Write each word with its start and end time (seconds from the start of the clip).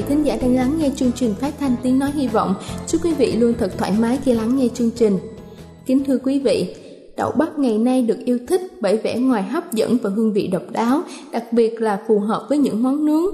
Vị 0.00 0.06
thính 0.08 0.26
giả 0.26 0.36
đang 0.40 0.56
lắng 0.56 0.78
nghe 0.78 0.90
chương 0.96 1.12
trình 1.12 1.34
phát 1.40 1.54
thanh 1.60 1.76
tiếng 1.82 1.98
nói 1.98 2.10
hy 2.14 2.28
vọng. 2.28 2.54
Chúc 2.86 3.04
quý 3.04 3.14
vị 3.14 3.32
luôn 3.32 3.54
thật 3.58 3.72
thoải 3.78 3.92
mái 4.00 4.18
khi 4.24 4.32
lắng 4.32 4.56
nghe 4.56 4.68
chương 4.74 4.90
trình. 4.90 5.18
Kính 5.86 6.04
thưa 6.04 6.18
quý 6.24 6.38
vị, 6.38 6.74
đậu 7.16 7.32
bắp 7.38 7.58
ngày 7.58 7.78
nay 7.78 8.02
được 8.02 8.18
yêu 8.24 8.38
thích 8.48 8.60
bởi 8.80 8.96
vẻ 8.96 9.18
ngoài 9.18 9.42
hấp 9.42 9.72
dẫn 9.72 9.96
và 10.02 10.10
hương 10.10 10.32
vị 10.32 10.46
độc 10.46 10.62
đáo, 10.72 11.02
đặc 11.32 11.52
biệt 11.52 11.80
là 11.80 12.00
phù 12.08 12.18
hợp 12.18 12.46
với 12.48 12.58
những 12.58 12.82
món 12.82 13.04
nướng. 13.04 13.26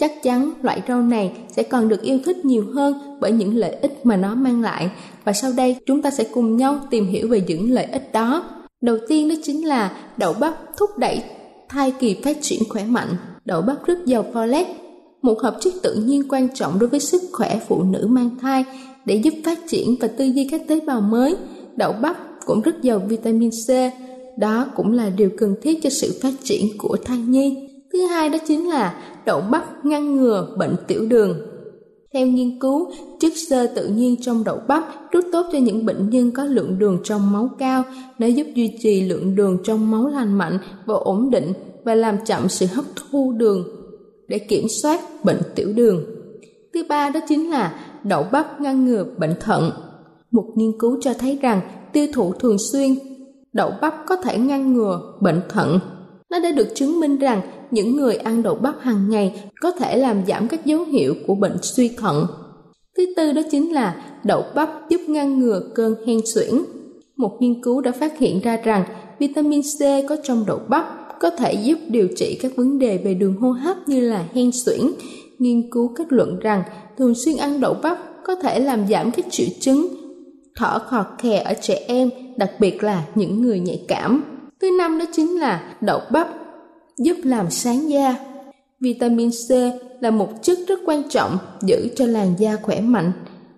Chắc 0.00 0.12
chắn 0.22 0.50
loại 0.62 0.82
rau 0.88 1.02
này 1.02 1.32
sẽ 1.56 1.62
còn 1.62 1.88
được 1.88 2.02
yêu 2.02 2.18
thích 2.24 2.44
nhiều 2.44 2.64
hơn 2.74 3.18
bởi 3.20 3.32
những 3.32 3.56
lợi 3.56 3.76
ích 3.82 4.06
mà 4.06 4.16
nó 4.16 4.34
mang 4.34 4.62
lại. 4.62 4.90
Và 5.24 5.32
sau 5.32 5.52
đây 5.56 5.76
chúng 5.86 6.02
ta 6.02 6.10
sẽ 6.10 6.24
cùng 6.24 6.56
nhau 6.56 6.78
tìm 6.90 7.06
hiểu 7.06 7.28
về 7.28 7.42
những 7.46 7.70
lợi 7.70 7.84
ích 7.84 8.12
đó. 8.12 8.44
Đầu 8.80 8.96
tiên 9.08 9.28
đó 9.28 9.34
chính 9.42 9.66
là 9.66 9.96
đậu 10.16 10.32
bắp 10.32 10.54
thúc 10.76 10.90
đẩy 10.98 11.22
thai 11.68 11.90
kỳ 11.90 12.16
phát 12.24 12.36
triển 12.40 12.62
khỏe 12.68 12.84
mạnh. 12.84 13.16
Đậu 13.44 13.62
bắp 13.62 13.86
rất 13.86 14.06
giàu 14.06 14.24
folate 14.32 14.64
một 15.24 15.42
hợp 15.42 15.56
chất 15.60 15.72
tự 15.82 15.94
nhiên 15.94 16.22
quan 16.28 16.48
trọng 16.54 16.78
đối 16.78 16.88
với 16.88 17.00
sức 17.00 17.22
khỏe 17.32 17.60
phụ 17.68 17.82
nữ 17.82 18.06
mang 18.10 18.30
thai 18.40 18.64
để 19.04 19.14
giúp 19.14 19.34
phát 19.44 19.58
triển 19.68 19.94
và 20.00 20.08
tư 20.08 20.24
duy 20.24 20.48
các 20.50 20.62
tế 20.68 20.80
bào 20.86 21.00
mới. 21.00 21.36
Đậu 21.76 21.92
bắp 22.02 22.16
cũng 22.46 22.60
rất 22.60 22.82
giàu 22.82 23.02
vitamin 23.08 23.50
C, 23.50 23.70
đó 24.38 24.66
cũng 24.76 24.92
là 24.92 25.10
điều 25.10 25.30
cần 25.38 25.54
thiết 25.62 25.82
cho 25.82 25.90
sự 25.90 26.18
phát 26.22 26.32
triển 26.42 26.66
của 26.78 26.96
thai 27.04 27.18
nhi. 27.18 27.68
Thứ 27.92 28.06
hai 28.06 28.28
đó 28.28 28.38
chính 28.46 28.68
là 28.68 29.02
đậu 29.26 29.40
bắp 29.50 29.84
ngăn 29.84 30.16
ngừa 30.16 30.54
bệnh 30.58 30.76
tiểu 30.88 31.06
đường. 31.06 31.36
Theo 32.14 32.26
nghiên 32.26 32.60
cứu, 32.60 32.90
chất 33.20 33.32
xơ 33.48 33.66
tự 33.66 33.88
nhiên 33.88 34.16
trong 34.20 34.44
đậu 34.44 34.58
bắp 34.68 35.10
rất 35.10 35.24
tốt 35.32 35.46
cho 35.52 35.58
những 35.58 35.86
bệnh 35.86 36.10
nhân 36.10 36.30
có 36.30 36.44
lượng 36.44 36.78
đường 36.78 36.98
trong 37.04 37.32
máu 37.32 37.50
cao. 37.58 37.82
Nó 38.18 38.26
giúp 38.26 38.46
duy 38.54 38.70
trì 38.82 39.00
lượng 39.00 39.36
đường 39.36 39.58
trong 39.64 39.90
máu 39.90 40.06
lành 40.06 40.38
mạnh 40.38 40.58
và 40.86 40.94
ổn 40.94 41.30
định 41.30 41.52
và 41.84 41.94
làm 41.94 42.16
chậm 42.26 42.48
sự 42.48 42.66
hấp 42.66 42.84
thu 42.96 43.32
đường 43.32 43.83
để 44.28 44.38
kiểm 44.38 44.68
soát 44.68 45.00
bệnh 45.24 45.40
tiểu 45.54 45.72
đường. 45.74 46.04
Thứ 46.74 46.82
ba 46.88 47.10
đó 47.10 47.20
chính 47.28 47.50
là 47.50 47.80
đậu 48.04 48.24
bắp 48.32 48.60
ngăn 48.60 48.84
ngừa 48.84 49.04
bệnh 49.18 49.34
thận. 49.40 49.70
Một 50.30 50.44
nghiên 50.56 50.78
cứu 50.78 50.98
cho 51.00 51.14
thấy 51.14 51.38
rằng 51.42 51.60
tiêu 51.92 52.06
thụ 52.14 52.32
thường 52.32 52.56
xuyên, 52.72 52.94
đậu 53.52 53.72
bắp 53.80 53.94
có 54.06 54.16
thể 54.16 54.38
ngăn 54.38 54.74
ngừa 54.74 55.14
bệnh 55.20 55.40
thận. 55.48 55.80
Nó 56.30 56.38
đã 56.38 56.52
được 56.52 56.68
chứng 56.74 57.00
minh 57.00 57.18
rằng 57.18 57.40
những 57.70 57.96
người 57.96 58.16
ăn 58.16 58.42
đậu 58.42 58.54
bắp 58.54 58.74
hàng 58.80 59.10
ngày 59.10 59.50
có 59.60 59.70
thể 59.70 59.96
làm 59.96 60.26
giảm 60.26 60.48
các 60.48 60.64
dấu 60.64 60.84
hiệu 60.84 61.14
của 61.26 61.34
bệnh 61.34 61.56
suy 61.62 61.88
thận. 61.88 62.26
Thứ 62.96 63.06
tư 63.16 63.32
đó 63.32 63.42
chính 63.50 63.74
là 63.74 64.04
đậu 64.24 64.44
bắp 64.54 64.88
giúp 64.88 65.00
ngăn 65.08 65.38
ngừa 65.38 65.60
cơn 65.74 65.94
hen 66.06 66.20
suyễn. 66.34 66.54
Một 67.16 67.36
nghiên 67.40 67.62
cứu 67.62 67.80
đã 67.80 67.92
phát 67.92 68.18
hiện 68.18 68.40
ra 68.40 68.56
rằng 68.56 68.84
vitamin 69.18 69.60
C 69.62 70.08
có 70.08 70.16
trong 70.22 70.44
đậu 70.46 70.60
bắp 70.68 71.03
có 71.24 71.30
thể 71.30 71.52
giúp 71.52 71.78
điều 71.88 72.08
trị 72.16 72.38
các 72.42 72.56
vấn 72.56 72.78
đề 72.78 72.98
về 72.98 73.14
đường 73.14 73.36
hô 73.36 73.50
hấp 73.50 73.88
như 73.88 74.00
là 74.00 74.24
hen 74.34 74.50
suyễn. 74.52 74.80
Nghiên 75.38 75.70
cứu 75.70 75.94
kết 75.96 76.04
luận 76.08 76.38
rằng 76.38 76.62
thường 76.98 77.14
xuyên 77.14 77.36
ăn 77.36 77.60
đậu 77.60 77.74
bắp 77.82 77.98
có 78.24 78.34
thể 78.34 78.60
làm 78.60 78.88
giảm 78.88 79.10
các 79.10 79.26
triệu 79.30 79.46
chứng 79.60 79.88
thở 80.56 80.78
khò 80.78 81.06
khè 81.18 81.38
ở 81.38 81.54
trẻ 81.62 81.80
em, 81.86 82.10
đặc 82.36 82.50
biệt 82.60 82.82
là 82.82 83.04
những 83.14 83.42
người 83.42 83.60
nhạy 83.60 83.82
cảm. 83.88 84.24
Thứ 84.60 84.70
năm 84.78 84.98
đó 84.98 85.04
chính 85.12 85.40
là 85.40 85.76
đậu 85.80 86.00
bắp 86.12 86.28
giúp 86.98 87.16
làm 87.24 87.50
sáng 87.50 87.90
da. 87.90 88.16
Vitamin 88.80 89.30
C 89.30 89.50
là 90.00 90.10
một 90.10 90.28
chất 90.42 90.58
rất 90.68 90.78
quan 90.86 91.02
trọng 91.08 91.38
giữ 91.62 91.88
cho 91.96 92.06
làn 92.06 92.34
da 92.38 92.56
khỏe 92.62 92.80
mạnh. 92.80 93.12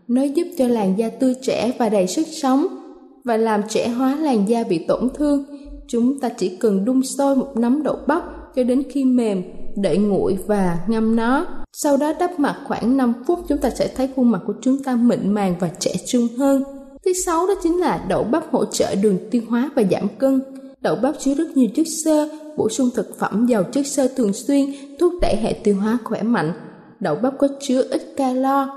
Nó 0.09 0.23
giúp 0.23 0.47
cho 0.59 0.69
làn 0.69 0.99
da 0.99 1.09
tươi 1.09 1.35
trẻ 1.43 1.73
và 1.79 1.89
đầy 1.89 2.07
sức 2.07 2.27
sống 2.43 2.67
và 3.25 3.37
làm 3.37 3.63
trẻ 3.69 3.89
hóa 3.89 4.17
làn 4.17 4.49
da 4.49 4.65
bị 4.69 4.79
tổn 4.79 5.09
thương 5.15 5.56
chúng 5.89 6.21
ta 6.21 6.29
chỉ 6.29 6.57
cần 6.57 6.85
đun 6.85 7.03
sôi 7.03 7.37
một 7.37 7.57
nắm 7.57 7.83
đậu 7.83 7.99
bắp 8.07 8.23
cho 8.57 8.63
đến 8.63 8.83
khi 8.91 9.05
mềm, 9.05 9.43
để 9.77 9.97
nguội 9.97 10.39
và 10.47 10.79
ngâm 10.87 11.17
nó. 11.17 11.47
Sau 11.73 11.97
đó 11.97 12.13
đắp 12.21 12.41
mặt 12.41 12.57
khoảng 12.65 12.97
5 12.97 13.13
phút 13.27 13.39
chúng 13.49 13.59
ta 13.59 13.71
sẽ 13.71 13.89
thấy 13.97 14.09
khuôn 14.17 14.31
mặt 14.31 14.41
của 14.47 14.55
chúng 14.61 14.83
ta 14.83 14.97
mịn 14.97 15.35
màng 15.35 15.55
và 15.61 15.71
trẻ 15.79 15.95
trung 16.07 16.29
hơn. 16.39 16.65
Thứ 17.05 17.13
sáu 17.13 17.47
đó 17.47 17.55
chính 17.63 17.81
là 17.81 18.05
đậu 18.09 18.25
bắp 18.25 18.53
hỗ 18.53 18.65
trợ 18.65 18.95
đường 18.95 19.19
tiêu 19.31 19.43
hóa 19.49 19.71
và 19.77 19.83
giảm 19.91 20.09
cân. 20.19 20.41
Đậu 20.81 20.97
bắp 20.97 21.15
chứa 21.19 21.35
rất 21.35 21.57
nhiều 21.57 21.69
chất 21.75 21.87
xơ, 22.05 22.29
bổ 22.57 22.69
sung 22.69 22.91
thực 22.95 23.19
phẩm 23.19 23.47
giàu 23.47 23.63
chất 23.63 23.87
xơ 23.87 24.09
thường 24.17 24.33
xuyên, 24.33 24.73
thúc 25.01 25.13
đẩy 25.23 25.37
hệ 25.37 25.53
tiêu 25.53 25.77
hóa 25.81 25.99
khỏe 26.05 26.23
mạnh. 26.23 26.53
Đậu 27.01 27.15
bắp 27.15 27.39
có 27.39 27.49
chứa 27.61 27.83
ít 27.91 28.15
calo 28.17 28.69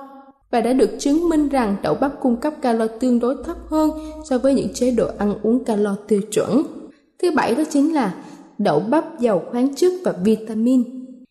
và 0.52 0.62
đã 0.62 0.74
được 0.74 0.90
chứng 1.00 1.30
minh 1.30 1.50
rằng 1.50 1.76
đậu 1.84 1.96
bắp 1.96 2.22
cung 2.22 2.38
cấp 2.38 2.54
calo 2.62 2.88
tương 2.88 3.20
đối 3.20 3.36
thấp 3.46 3.58
hơn 3.70 3.92
so 4.30 4.38
với 4.38 4.54
những 4.54 4.74
chế 4.74 4.92
độ 4.92 5.08
ăn 5.18 5.36
uống 5.44 5.66
calo 5.66 5.96
tiêu 6.08 6.22
chuẩn. 6.32 6.64
Thứ 7.22 7.32
bảy 7.36 7.56
đó 7.56 7.64
chính 7.70 7.94
là 7.94 8.16
đậu 8.58 8.80
bắp 8.80 9.20
giàu 9.20 9.44
khoáng 9.52 9.76
chất 9.76 9.92
và 10.04 10.14
vitamin. 10.24 10.84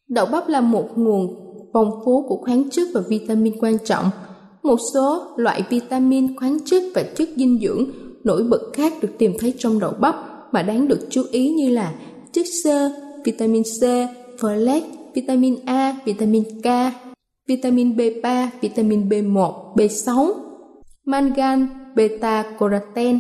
Đậu 0.09 0.27
bắp 0.27 0.49
là 0.49 0.61
một 0.61 0.89
nguồn 0.97 1.49
phong 1.73 1.91
phú 2.05 2.25
của 2.29 2.37
khoáng 2.37 2.71
chất 2.71 2.89
và 2.95 3.01
vitamin 3.09 3.55
quan 3.61 3.79
trọng. 3.85 4.05
Một 4.63 4.77
số 4.95 5.23
loại 5.37 5.63
vitamin, 5.71 6.37
khoáng 6.37 6.59
chất 6.65 6.83
và 6.95 7.03
chất 7.03 7.29
dinh 7.37 7.59
dưỡng 7.63 7.85
nổi 8.25 8.43
bật 8.43 8.61
khác 8.73 8.93
được 9.03 9.09
tìm 9.19 9.33
thấy 9.39 9.55
trong 9.59 9.81
đậu 9.81 9.93
bắp 10.01 10.15
mà 10.53 10.63
đáng 10.63 10.89
được 10.89 11.07
chú 11.11 11.23
ý 11.31 11.49
như 11.49 11.71
là 11.71 11.95
chất 12.33 12.47
xơ, 12.65 12.91
vitamin 13.25 13.63
C, 13.63 13.83
folate, 14.41 14.81
vitamin 15.15 15.57
A, 15.67 15.97
vitamin 16.05 16.45
K, 16.45 16.67
vitamin 17.49 17.97
B3, 17.97 18.49
vitamin 18.61 19.09
B1, 19.09 19.75
B6, 19.75 20.33
mangan, 21.05 21.67
beta-carotene, 21.95 23.19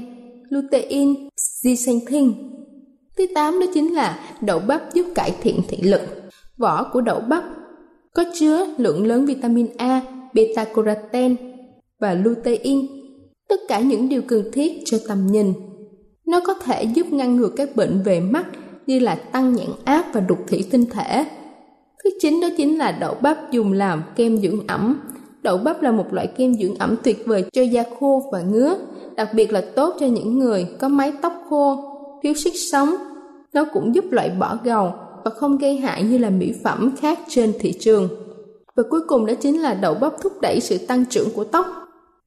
lutein, 0.50 1.28
zeaxanthin, 1.64 2.47
Thứ 3.18 3.26
tám 3.34 3.60
đó 3.60 3.66
chính 3.74 3.94
là 3.94 4.18
đậu 4.40 4.58
bắp 4.58 4.94
giúp 4.94 5.06
cải 5.14 5.34
thiện 5.42 5.60
thị 5.68 5.78
lực. 5.82 6.00
Vỏ 6.58 6.90
của 6.92 7.00
đậu 7.00 7.20
bắp 7.20 7.44
có 8.14 8.24
chứa 8.34 8.66
lượng 8.76 9.06
lớn 9.06 9.26
vitamin 9.26 9.66
A, 9.76 10.00
beta-carotene 10.34 11.34
và 12.00 12.14
lutein, 12.14 12.86
tất 13.48 13.60
cả 13.68 13.80
những 13.80 14.08
điều 14.08 14.22
cần 14.22 14.44
thiết 14.52 14.72
cho 14.84 14.98
tầm 15.08 15.26
nhìn. 15.26 15.52
Nó 16.26 16.40
có 16.46 16.54
thể 16.54 16.82
giúp 16.82 17.12
ngăn 17.12 17.36
ngừa 17.36 17.48
các 17.56 17.76
bệnh 17.76 18.02
về 18.04 18.20
mắt 18.20 18.46
như 18.86 18.98
là 18.98 19.14
tăng 19.14 19.54
nhãn 19.54 19.68
áp 19.84 20.04
và 20.12 20.20
đục 20.20 20.38
thủy 20.48 20.64
tinh 20.70 20.86
thể. 20.90 21.24
Thứ 22.04 22.10
chín 22.20 22.40
đó 22.40 22.48
chính 22.56 22.78
là 22.78 22.92
đậu 22.92 23.14
bắp 23.14 23.50
dùng 23.50 23.72
làm 23.72 24.02
kem 24.16 24.36
dưỡng 24.36 24.66
ẩm. 24.66 25.00
Đậu 25.42 25.58
bắp 25.58 25.82
là 25.82 25.92
một 25.92 26.12
loại 26.12 26.26
kem 26.26 26.54
dưỡng 26.54 26.74
ẩm 26.74 26.96
tuyệt 27.02 27.22
vời 27.26 27.44
cho 27.52 27.62
da 27.62 27.84
khô 28.00 28.22
và 28.32 28.40
ngứa, 28.40 28.78
đặc 29.16 29.28
biệt 29.34 29.52
là 29.52 29.60
tốt 29.60 29.94
cho 30.00 30.06
những 30.06 30.38
người 30.38 30.66
có 30.78 30.88
mái 30.88 31.12
tóc 31.22 31.32
khô, 31.48 31.94
thiếu 32.22 32.34
sức 32.34 32.52
sống. 32.72 32.94
Nó 33.52 33.64
cũng 33.72 33.94
giúp 33.94 34.04
loại 34.10 34.30
bỏ 34.30 34.58
gầu 34.64 34.92
và 35.24 35.30
không 35.30 35.58
gây 35.58 35.76
hại 35.76 36.02
như 36.02 36.18
là 36.18 36.30
mỹ 36.30 36.52
phẩm 36.64 36.94
khác 37.00 37.18
trên 37.28 37.52
thị 37.60 37.72
trường. 37.80 38.08
Và 38.76 38.82
cuối 38.90 39.00
cùng 39.06 39.26
đó 39.26 39.34
chính 39.40 39.60
là 39.60 39.74
đậu 39.74 39.94
bắp 39.94 40.12
thúc 40.22 40.32
đẩy 40.42 40.60
sự 40.60 40.78
tăng 40.78 41.04
trưởng 41.06 41.28
của 41.34 41.44
tóc. 41.44 41.66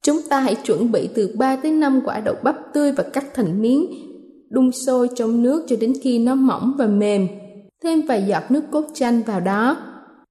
Chúng 0.03 0.21
ta 0.29 0.39
hãy 0.39 0.55
chuẩn 0.55 0.91
bị 0.91 1.09
từ 1.15 1.35
3 1.37 1.55
tới 1.55 1.71
5 1.71 2.01
quả 2.05 2.19
đậu 2.19 2.35
bắp 2.43 2.55
tươi 2.73 2.91
và 2.91 3.03
cắt 3.03 3.25
thành 3.33 3.61
miếng, 3.61 3.85
đun 4.49 4.71
sôi 4.71 5.09
trong 5.15 5.43
nước 5.43 5.65
cho 5.67 5.75
đến 5.79 5.93
khi 6.01 6.19
nó 6.19 6.35
mỏng 6.35 6.73
và 6.77 6.87
mềm. 6.87 7.27
Thêm 7.83 8.01
vài 8.01 8.23
giọt 8.27 8.43
nước 8.49 8.61
cốt 8.71 8.85
chanh 8.93 9.21
vào 9.23 9.39
đó. 9.39 9.77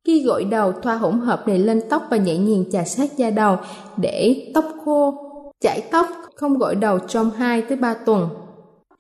Khi 0.05 0.25
gội 0.25 0.45
đầu, 0.45 0.73
thoa 0.73 0.97
hỗn 0.97 1.21
hợp 1.21 1.49
này 1.49 1.59
lên 1.59 1.81
tóc 1.91 2.03
và 2.11 2.17
nhẹ 2.17 2.37
nhàng 2.37 2.65
chà 2.73 2.85
sát 2.85 3.17
da 3.17 3.31
đầu 3.31 3.57
để 3.97 4.51
tóc 4.55 4.65
khô. 4.85 5.15
Chải 5.61 5.83
tóc, 5.91 6.07
không 6.35 6.59
gội 6.59 6.75
đầu 6.75 6.99
trong 6.99 7.31
2 7.31 7.63
tới 7.63 7.77
3 7.77 7.95
tuần. 7.95 8.29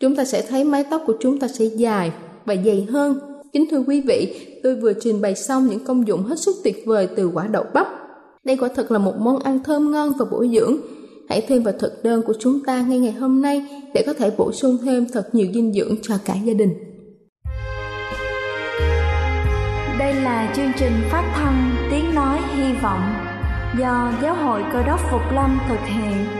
Chúng 0.01 0.17
ta 0.17 0.25
sẽ 0.25 0.43
thấy 0.43 0.65
mái 0.65 0.85
tóc 0.91 1.03
của 1.07 1.15
chúng 1.21 1.39
ta 1.39 1.49
sẽ 1.49 1.65
dài 1.65 2.13
và 2.45 2.57
dày 2.65 2.87
hơn. 2.91 3.19
Kính 3.53 3.65
thưa 3.71 3.83
quý 3.87 4.01
vị, 4.01 4.47
tôi 4.63 4.75
vừa 4.75 4.93
trình 4.93 5.21
bày 5.21 5.35
xong 5.35 5.67
những 5.67 5.85
công 5.85 6.09
dụng 6.09 6.23
hết 6.23 6.39
sức 6.39 6.57
tuyệt 6.65 6.83
vời 6.87 7.09
từ 7.17 7.31
quả 7.35 7.47
đậu 7.47 7.65
bắp. 7.75 7.87
Đây 8.45 8.57
quả 8.57 8.69
thật 8.77 8.91
là 8.91 8.99
một 8.99 9.15
món 9.19 9.39
ăn 9.39 9.61
thơm 9.65 9.93
ngon 9.93 10.13
và 10.19 10.25
bổ 10.31 10.47
dưỡng. 10.47 10.77
Hãy 11.29 11.41
thêm 11.49 11.63
vào 11.63 11.75
thực 11.79 12.05
đơn 12.05 12.23
của 12.27 12.35
chúng 12.39 12.65
ta 12.67 12.83
ngay 12.83 12.99
ngày 12.99 13.13
hôm 13.13 13.43
nay 13.43 13.83
để 13.95 14.03
có 14.07 14.13
thể 14.13 14.31
bổ 14.37 14.53
sung 14.53 14.79
thêm 14.85 15.07
thật 15.13 15.35
nhiều 15.35 15.47
dinh 15.55 15.73
dưỡng 15.73 15.97
cho 16.03 16.15
cả 16.25 16.35
gia 16.45 16.53
đình. 16.53 16.75
Đây 19.99 20.15
là 20.15 20.53
chương 20.57 20.73
trình 20.79 20.93
phát 21.11 21.33
thanh 21.35 21.71
Tiếng 21.91 22.15
Nói 22.15 22.39
Hy 22.57 22.73
Vọng 22.83 23.03
do 23.79 24.13
Giáo 24.23 24.35
hội 24.35 24.63
Cơ 24.73 24.83
đốc 24.83 25.01
Phục 25.11 25.23
Lâm 25.35 25.59
thực 25.69 25.81
hiện. 25.87 26.40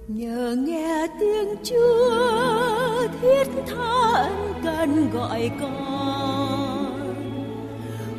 nhờ 0.08 0.56
nghe 0.60 1.08
tiếng 1.20 1.56
chúa 1.64 3.08
thiết 3.22 3.48
tha 3.68 4.12
ân 4.14 4.54
cần 4.64 5.10
gọi 5.14 5.52
con. 5.62 6.96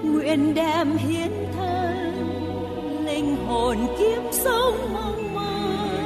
Nguyện 0.03 0.55
đem 0.55 0.97
hiến 0.97 1.31
thân, 1.57 2.15
linh 3.07 3.37
hồn 3.47 3.77
kiếp 3.99 4.23
sống 4.33 4.77
mong 4.93 5.35
mỏi. 5.35 5.99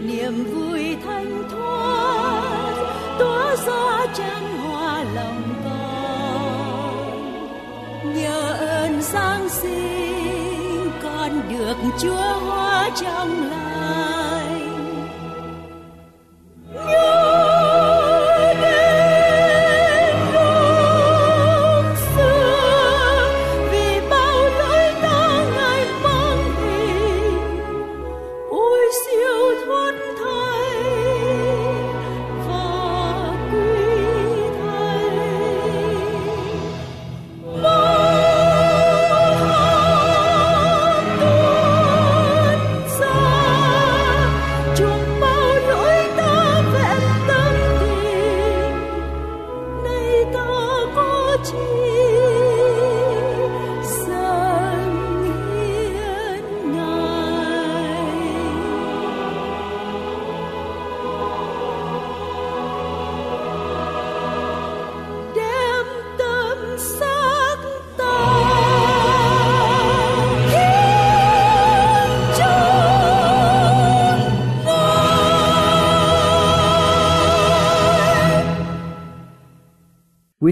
Niềm 0.00 0.44
vui 0.44 0.96
thanh 1.04 1.42
thoát, 1.50 2.74
tỏa 3.18 3.56
ra 3.56 4.06
chân 4.14 4.58
hoa 4.58 5.04
lòng 5.14 5.42
con. 5.64 6.94
Nhờ 8.14 8.52
ơn 8.52 9.02
giáng 9.02 9.48
sinh, 9.48 10.90
con 11.02 11.40
được 11.50 11.76
chúa 11.98 12.38
hóa 12.40 12.90
trong 12.94 13.50
lòng. 13.50 13.65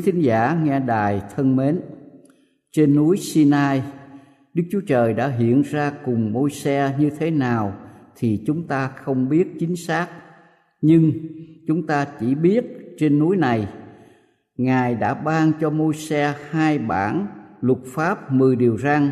Thính 0.05 0.21
giả 0.21 0.59
nghe 0.65 0.81
đài 0.81 1.23
thân 1.37 1.57
mến, 1.57 1.81
trên 2.73 2.95
núi 2.95 3.17
Sinai, 3.17 3.83
Đức 4.55 4.63
Chúa 4.71 4.81
Trời 4.81 5.15
đã 5.15 5.29
hiện 5.29 5.63
ra 5.63 5.93
cùng 6.05 6.33
môi 6.33 6.51
xe 6.51 6.95
như 6.99 7.11
thế 7.19 7.31
nào 7.31 7.73
thì 8.17 8.43
chúng 8.47 8.67
ta 8.67 8.89
không 8.89 9.29
biết 9.29 9.49
chính 9.59 9.77
xác. 9.77 10.09
Nhưng 10.81 11.13
chúng 11.67 11.87
ta 11.87 12.07
chỉ 12.21 12.35
biết 12.35 12.65
trên 12.99 13.19
núi 13.19 13.37
này, 13.37 13.69
Ngài 14.57 14.95
đã 14.95 15.15
ban 15.15 15.53
cho 15.61 15.71
môi 15.71 15.95
xe 15.95 16.35
hai 16.51 16.79
bản 16.79 17.27
luật 17.61 17.79
pháp 17.87 18.33
mười 18.33 18.57
điều 18.57 18.79
răn 18.79 19.11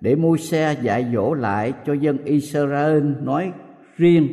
để 0.00 0.14
môi 0.14 0.38
xe 0.38 0.76
dạy 0.82 1.06
dỗ 1.14 1.34
lại 1.34 1.72
cho 1.86 1.92
dân 1.92 2.18
Israel 2.24 3.02
nói 3.22 3.52
riêng 3.96 4.28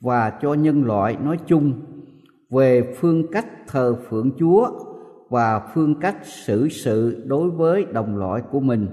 và 0.00 0.30
cho 0.42 0.54
nhân 0.54 0.84
loại 0.84 1.16
nói 1.24 1.36
chung 1.46 1.72
về 2.50 2.94
phương 3.00 3.26
cách 3.32 3.46
thờ 3.66 3.96
phượng 4.08 4.30
Chúa 4.38 4.70
và 5.30 5.60
phương 5.74 5.94
cách 6.00 6.16
xử 6.22 6.68
sự 6.68 7.24
đối 7.26 7.50
với 7.50 7.84
đồng 7.92 8.16
loại 8.16 8.42
của 8.50 8.60
mình. 8.60 8.86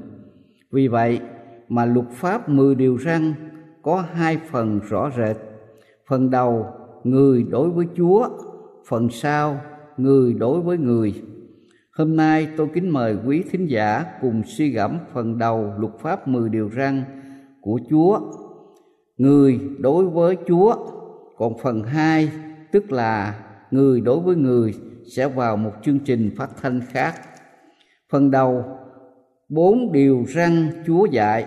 Vì 0.71 0.87
vậy 0.87 1.19
mà 1.67 1.85
luật 1.85 2.05
pháp 2.11 2.49
mười 2.49 2.75
điều 2.75 2.97
răn 2.97 3.33
có 3.81 4.03
hai 4.13 4.37
phần 4.51 4.79
rõ 4.89 5.11
rệt. 5.17 5.37
Phần 6.09 6.29
đầu 6.29 6.65
người 7.03 7.43
đối 7.49 7.69
với 7.69 7.85
Chúa, 7.97 8.29
phần 8.87 9.09
sau 9.09 9.61
người 9.97 10.33
đối 10.33 10.61
với 10.61 10.77
người. 10.77 11.23
Hôm 11.97 12.15
nay 12.15 12.47
tôi 12.57 12.67
kính 12.73 12.89
mời 12.89 13.17
quý 13.25 13.43
thính 13.51 13.69
giả 13.69 14.05
cùng 14.21 14.41
suy 14.45 14.69
gẫm 14.69 14.97
phần 15.13 15.37
đầu 15.37 15.73
luật 15.77 15.93
pháp 16.01 16.27
mười 16.27 16.49
điều 16.49 16.69
răn 16.77 17.03
của 17.61 17.79
Chúa. 17.89 18.19
Người 19.17 19.59
đối 19.79 20.05
với 20.05 20.37
Chúa, 20.47 20.75
còn 21.37 21.53
phần 21.63 21.83
hai 21.83 22.29
tức 22.71 22.91
là 22.91 23.39
người 23.71 24.01
đối 24.01 24.19
với 24.19 24.35
người 24.35 24.73
sẽ 25.15 25.27
vào 25.27 25.57
một 25.57 25.71
chương 25.83 25.99
trình 25.99 26.31
phát 26.37 26.49
thanh 26.61 26.81
khác. 26.91 27.15
Phần 28.11 28.31
đầu, 28.31 28.65
bốn 29.49 29.91
điều 29.91 30.25
răn 30.27 30.69
Chúa 30.85 31.05
dạy, 31.05 31.45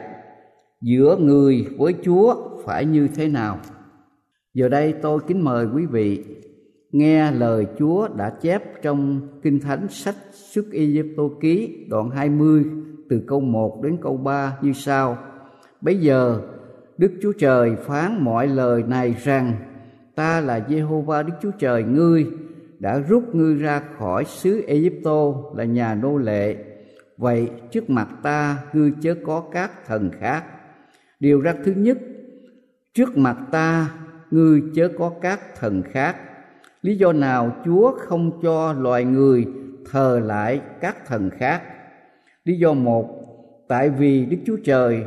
giữa 0.81 1.17
người 1.21 1.67
với 1.79 1.95
Chúa 2.05 2.35
phải 2.64 2.85
như 2.85 3.09
thế 3.14 3.29
nào. 3.29 3.59
Giờ 4.55 4.69
đây 4.69 4.95
tôi 5.02 5.21
kính 5.26 5.45
mời 5.45 5.67
quý 5.75 5.87
vị 5.87 6.25
nghe 6.93 7.33
lời 7.33 7.67
Chúa 7.79 8.09
đã 8.17 8.31
chép 8.31 8.83
trong 8.83 9.21
Kinh 9.43 9.61
Thánh 9.61 9.88
sách 9.88 10.17
Sức 10.33 10.67
Ai-cập 10.73 11.40
ký, 11.40 11.87
đoạn 11.88 12.11
20 12.11 12.64
từ 13.09 13.23
câu 13.26 13.40
1 13.40 13.83
đến 13.83 13.97
câu 14.02 14.17
3 14.17 14.59
như 14.62 14.73
sau. 14.73 15.19
Bây 15.81 15.97
giờ, 15.97 16.40
Đức 16.99 17.12
Chúa 17.23 17.33
Trời 17.33 17.76
phán 17.76 18.25
mọi 18.25 18.47
lời 18.47 18.83
này 18.83 19.14
rằng, 19.25 19.52
ta 20.14 20.40
là 20.40 20.67
Jehovah 20.69 21.26
Đức 21.26 21.33
Chúa 21.43 21.50
Trời 21.59 21.83
ngươi 21.83 22.26
đã 22.81 22.99
rút 22.99 23.35
ngươi 23.35 23.55
ra 23.55 23.83
khỏi 23.99 24.25
xứ 24.25 24.63
Egypto 24.67 25.35
là 25.57 25.65
nhà 25.65 25.95
nô 25.95 26.17
lệ. 26.17 26.57
Vậy 27.17 27.51
trước 27.71 27.91
mặt 27.91 28.09
ta 28.23 28.59
ngươi 28.73 28.93
chớ 29.03 29.15
có 29.27 29.45
các 29.53 29.71
thần 29.87 30.11
khác. 30.21 30.45
Điều 31.21 31.43
răn 31.43 31.57
thứ 31.65 31.73
nhất, 31.77 31.99
trước 32.95 33.17
mặt 33.17 33.37
ta 33.51 33.95
ngươi 34.31 34.63
chớ 34.75 34.89
có 34.99 35.13
các 35.21 35.41
thần 35.59 35.83
khác. 35.83 36.17
Lý 36.83 36.97
do 36.97 37.13
nào 37.13 37.57
chúa 37.65 37.93
không 37.99 38.41
cho 38.43 38.73
loài 38.73 39.05
người 39.05 39.47
thờ 39.91 40.21
lại 40.25 40.61
các 40.81 41.07
thần 41.07 41.31
khác? 41.31 41.63
Lý 42.45 42.59
do 42.59 42.73
một, 42.73 43.09
tại 43.69 43.91
vì 43.91 44.27
đức 44.27 44.39
chúa 44.47 44.57
trời 44.65 45.05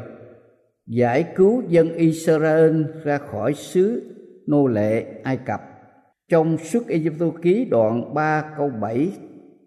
giải 0.88 1.26
cứu 1.36 1.64
dân 1.68 1.94
israel 1.94 2.84
ra 3.04 3.18
khỏi 3.18 3.54
xứ 3.54 4.04
nô 4.48 4.68
lệ 4.68 5.06
ai 5.24 5.38
cập 5.38 5.73
trong 6.30 6.58
suốt 6.58 6.88
Egypto 6.88 7.26
ký 7.42 7.66
đoạn 7.66 8.14
3 8.14 8.54
câu 8.58 8.70
7 8.82 9.12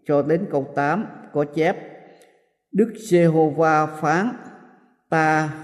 cho 0.04 0.22
đến 0.22 0.46
câu 0.50 0.66
8 0.74 1.04
có 1.32 1.44
chép, 1.44 1.76
Đức 2.72 2.92
Giê-hô-va 3.10 3.86
phán, 3.86 4.28
ta 5.10 5.54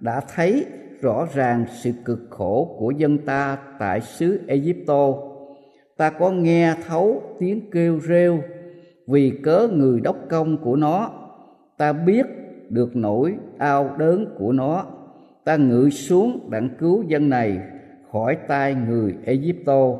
đã 0.00 0.20
thấy 0.34 0.66
rõ 1.00 1.26
ràng 1.34 1.64
sự 1.82 1.92
cực 2.04 2.18
khổ 2.30 2.76
của 2.78 2.90
dân 2.90 3.18
ta 3.18 3.58
tại 3.78 4.00
xứ 4.00 4.40
Egypto 4.46 5.12
ta 5.96 6.10
có 6.10 6.30
nghe 6.30 6.74
thấu 6.88 7.22
tiếng 7.38 7.70
kêu 7.70 8.00
rêu 8.00 8.40
vì 9.06 9.32
cớ 9.42 9.68
người 9.72 10.00
đốc 10.00 10.16
công 10.28 10.56
của 10.56 10.76
nó. 10.76 11.10
Ta 11.78 11.92
biết 11.92 12.26
được 12.68 12.96
nỗi 12.96 13.34
ao 13.58 13.96
đớn 13.98 14.34
của 14.38 14.52
nó. 14.52 14.86
Ta 15.44 15.56
ngự 15.56 15.90
xuống 15.90 16.50
đặng 16.50 16.68
cứu 16.78 17.02
dân 17.02 17.28
này 17.28 17.58
khỏi 18.12 18.36
tay 18.48 18.74
người 18.74 19.16
Egypto 19.24 19.96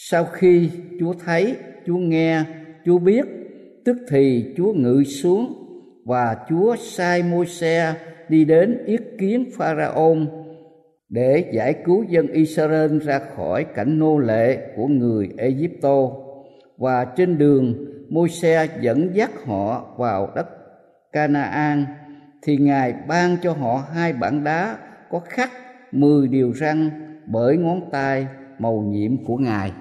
sau 0.00 0.24
khi 0.24 0.70
chúa 1.00 1.14
thấy, 1.24 1.56
chúa 1.86 1.96
nghe, 1.96 2.44
chúa 2.84 2.98
biết, 2.98 3.24
tức 3.84 3.96
thì 4.08 4.54
chúa 4.56 4.72
ngự 4.72 5.04
xuống 5.04 5.52
và 6.06 6.36
chúa 6.48 6.76
sai 6.76 7.22
môi 7.22 7.46
xe 7.46 7.94
đi 8.28 8.44
đến 8.44 8.84
yết 8.86 9.02
kiến 9.18 9.44
pharaon 9.56 10.26
để 11.08 11.50
giải 11.52 11.74
cứu 11.84 12.04
dân 12.08 12.26
israel 12.26 12.98
ra 12.98 13.18
khỏi 13.36 13.64
cảnh 13.64 13.98
nô 13.98 14.18
lệ 14.18 14.72
của 14.76 14.86
người 14.86 15.28
egypto. 15.36 16.10
Và 16.76 17.04
trên 17.04 17.38
đường 17.38 17.74
môi 18.10 18.28
xe 18.28 18.68
dẫn 18.80 19.10
dắt 19.14 19.30
họ 19.46 19.94
vào 19.96 20.32
đất 20.36 20.46
canaan, 21.12 21.84
thì 22.42 22.56
ngài 22.56 22.94
ban 23.08 23.36
cho 23.42 23.52
họ 23.52 23.82
hai 23.94 24.12
bản 24.12 24.44
đá 24.44 24.76
có 25.10 25.20
khắc 25.20 25.50
mười 25.92 26.28
điều 26.28 26.52
răn 26.52 26.90
bởi 27.26 27.56
ngón 27.56 27.80
tay 27.90 28.26
màu 28.58 28.80
nhiệm 28.80 29.24
của 29.24 29.36
ngài. 29.36 29.72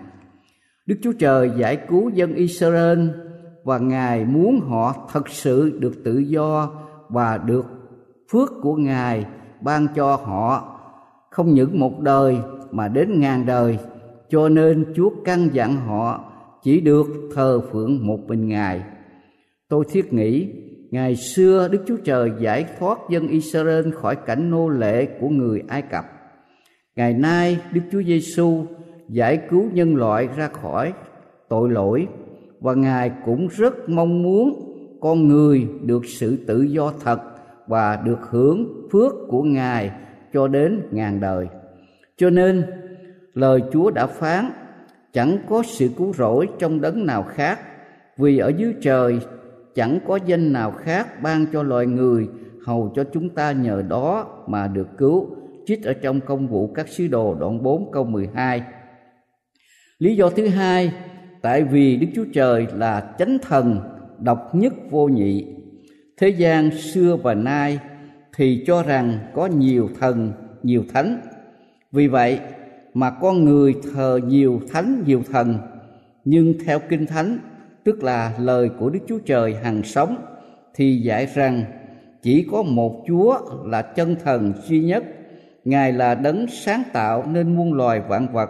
Đức 0.87 0.95
Chúa 1.01 1.13
Trời 1.19 1.51
giải 1.57 1.77
cứu 1.87 2.09
dân 2.09 2.33
Israel 2.33 2.99
và 3.63 3.77
Ngài 3.77 4.25
muốn 4.25 4.59
họ 4.59 5.09
thật 5.13 5.29
sự 5.29 5.79
được 5.79 6.03
tự 6.03 6.17
do 6.17 6.71
và 7.09 7.37
được 7.37 7.65
phước 8.31 8.49
của 8.61 8.75
Ngài 8.75 9.25
ban 9.61 9.87
cho 9.95 10.15
họ 10.15 10.79
không 11.31 11.53
những 11.53 11.79
một 11.79 11.99
đời 11.99 12.37
mà 12.71 12.87
đến 12.87 13.19
ngàn 13.19 13.45
đời 13.45 13.77
cho 14.29 14.49
nên 14.49 14.85
Chúa 14.95 15.09
căn 15.25 15.49
dặn 15.53 15.75
họ 15.75 16.31
chỉ 16.63 16.81
được 16.81 17.07
thờ 17.35 17.61
phượng 17.71 18.07
một 18.07 18.19
mình 18.27 18.47
Ngài. 18.47 18.83
Tôi 19.69 19.85
thiết 19.91 20.13
nghĩ 20.13 20.47
ngày 20.91 21.15
xưa 21.15 21.67
Đức 21.67 21.83
Chúa 21.87 21.97
Trời 22.03 22.31
giải 22.39 22.65
thoát 22.79 22.99
dân 23.09 23.27
Israel 23.27 23.91
khỏi 23.91 24.15
cảnh 24.15 24.51
nô 24.51 24.69
lệ 24.69 25.05
của 25.05 25.29
người 25.29 25.63
Ai 25.67 25.81
Cập. 25.81 26.05
ngày 26.95 27.13
nay 27.13 27.59
đức 27.73 27.81
chúa 27.91 28.03
giêsu 28.03 28.65
giải 29.09 29.37
cứu 29.49 29.69
nhân 29.73 29.95
loại 29.95 30.29
ra 30.35 30.47
khỏi 30.47 30.93
tội 31.49 31.69
lỗi. 31.69 32.07
Và 32.59 32.73
ngài 32.73 33.11
cũng 33.25 33.47
rất 33.47 33.89
mong 33.89 34.23
muốn 34.23 34.73
con 35.01 35.27
người 35.27 35.67
được 35.83 36.05
sự 36.05 36.37
tự 36.47 36.61
do 36.61 36.93
thật 37.03 37.19
và 37.67 38.01
được 38.05 38.19
hưởng 38.29 38.87
phước 38.91 39.13
của 39.27 39.43
ngài 39.43 39.91
cho 40.33 40.47
đến 40.47 40.81
ngàn 40.91 41.19
đời. 41.19 41.47
Cho 42.17 42.29
nên, 42.29 42.63
lời 43.33 43.61
chúa 43.71 43.91
đã 43.91 44.07
phán, 44.07 44.49
chẳng 45.13 45.37
có 45.49 45.63
sự 45.63 45.89
cứu 45.97 46.13
rỗi 46.13 46.47
trong 46.59 46.81
đấng 46.81 47.05
nào 47.05 47.23
khác, 47.23 47.59
vì 48.17 48.37
ở 48.37 48.51
dưới 48.57 48.73
trời 48.81 49.19
chẳng 49.75 49.99
có 50.07 50.19
danh 50.25 50.53
nào 50.53 50.71
khác 50.71 51.21
ban 51.21 51.45
cho 51.53 51.63
loài 51.63 51.85
người 51.85 52.27
hầu 52.65 52.91
cho 52.95 53.03
chúng 53.13 53.29
ta 53.29 53.51
nhờ 53.51 53.83
đó 53.89 54.27
mà 54.47 54.67
được 54.67 54.87
cứu. 54.97 55.27
Trích 55.65 55.83
ở 55.83 55.93
trong 55.93 56.19
công 56.19 56.47
vụ 56.47 56.67
các 56.75 56.87
sứ 56.87 57.07
đồ 57.07 57.35
đoạn 57.39 57.63
4 57.63 57.91
câu 57.91 58.03
12 58.03 58.63
lý 59.99 60.15
do 60.15 60.29
thứ 60.29 60.47
hai, 60.47 60.91
tại 61.41 61.63
vì 61.63 61.97
đức 61.97 62.07
chúa 62.15 62.25
trời 62.33 62.67
là 62.73 63.15
chánh 63.19 63.37
thần 63.41 63.79
độc 64.19 64.55
nhất 64.55 64.73
vô 64.89 65.07
nhị. 65.07 65.45
Thế 66.17 66.29
gian 66.29 66.71
xưa 66.71 67.17
và 67.23 67.33
nay 67.33 67.79
thì 68.35 68.63
cho 68.67 68.83
rằng 68.83 69.19
có 69.33 69.45
nhiều 69.45 69.89
thần, 69.99 70.33
nhiều 70.63 70.83
thánh. 70.93 71.21
Vì 71.91 72.07
vậy 72.07 72.39
mà 72.93 73.09
con 73.09 73.45
người 73.45 73.75
thờ 73.93 74.19
nhiều 74.27 74.61
thánh, 74.71 75.03
nhiều 75.05 75.21
thần. 75.31 75.57
Nhưng 76.25 76.53
theo 76.65 76.79
kinh 76.89 77.05
thánh, 77.05 77.39
tức 77.83 78.03
là 78.03 78.33
lời 78.39 78.69
của 78.79 78.89
đức 78.89 78.99
chúa 79.07 79.19
trời 79.19 79.55
hằng 79.55 79.83
sống, 79.83 80.15
thì 80.75 80.97
dạy 80.97 81.27
rằng 81.35 81.63
chỉ 82.21 82.47
có 82.51 82.63
một 82.63 83.03
chúa 83.07 83.39
là 83.65 83.81
chân 83.81 84.15
thần 84.23 84.53
duy 84.67 84.83
nhất. 84.83 85.03
Ngài 85.65 85.93
là 85.93 86.15
đấng 86.15 86.47
sáng 86.47 86.83
tạo 86.93 87.25
nên 87.27 87.55
muôn 87.55 87.73
loài 87.73 88.01
vạn 88.07 88.27
vật 88.33 88.49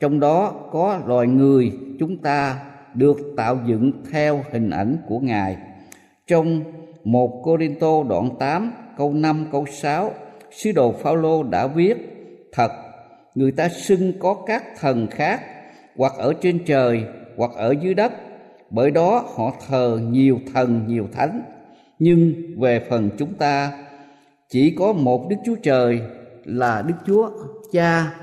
trong 0.00 0.20
đó 0.20 0.54
có 0.72 1.00
loài 1.06 1.26
người 1.26 1.72
chúng 1.98 2.16
ta 2.16 2.60
được 2.94 3.18
tạo 3.36 3.58
dựng 3.66 3.92
theo 4.12 4.44
hình 4.52 4.70
ảnh 4.70 4.96
của 5.08 5.18
ngài. 5.18 5.56
Trong 6.26 6.62
một 7.04 7.42
Corinto 7.44 8.02
đoạn 8.08 8.30
8 8.38 8.72
câu 8.96 9.12
5 9.12 9.46
câu 9.52 9.66
6 9.66 10.12
sứ 10.50 10.72
đồ 10.72 10.92
Phaolô 10.92 11.42
đã 11.42 11.66
viết, 11.66 11.96
thật, 12.52 12.72
người 13.34 13.52
ta 13.52 13.68
xưng 13.68 14.12
có 14.18 14.34
các 14.46 14.64
thần 14.80 15.06
khác, 15.10 15.40
hoặc 15.96 16.12
ở 16.18 16.32
trên 16.40 16.64
trời, 16.66 17.04
hoặc 17.36 17.50
ở 17.54 17.74
dưới 17.82 17.94
đất. 17.94 18.12
Bởi 18.70 18.90
đó 18.90 19.24
họ 19.34 19.52
thờ 19.68 20.00
nhiều 20.10 20.38
thần, 20.54 20.84
nhiều 20.86 21.08
thánh. 21.12 21.42
Nhưng 21.98 22.34
về 22.58 22.86
phần 22.90 23.10
chúng 23.18 23.34
ta, 23.34 23.72
chỉ 24.48 24.74
có 24.78 24.92
một 24.92 25.28
đức 25.28 25.36
chúa 25.44 25.56
trời 25.62 26.00
là 26.44 26.82
đức 26.82 26.94
chúa 27.06 27.30
cha 27.72 28.14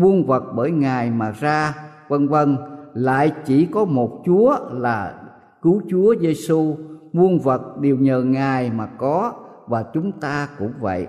muôn 0.00 0.26
vật 0.26 0.42
bởi 0.54 0.70
ngài 0.70 1.10
mà 1.10 1.30
ra 1.40 1.74
vân 2.08 2.28
vân. 2.28 2.56
Lại 2.94 3.32
chỉ 3.44 3.66
có 3.66 3.84
một 3.84 4.22
chúa 4.26 4.56
là 4.72 5.14
cứu 5.62 5.82
chúa 5.90 6.14
giêsu 6.20 6.76
muôn 7.12 7.38
vật 7.38 7.80
đều 7.80 7.96
nhờ 7.96 8.22
ngài 8.22 8.70
mà 8.70 8.86
có 8.86 9.32
và 9.66 9.84
chúng 9.94 10.12
ta 10.12 10.48
cũng 10.58 10.72
vậy. 10.80 11.06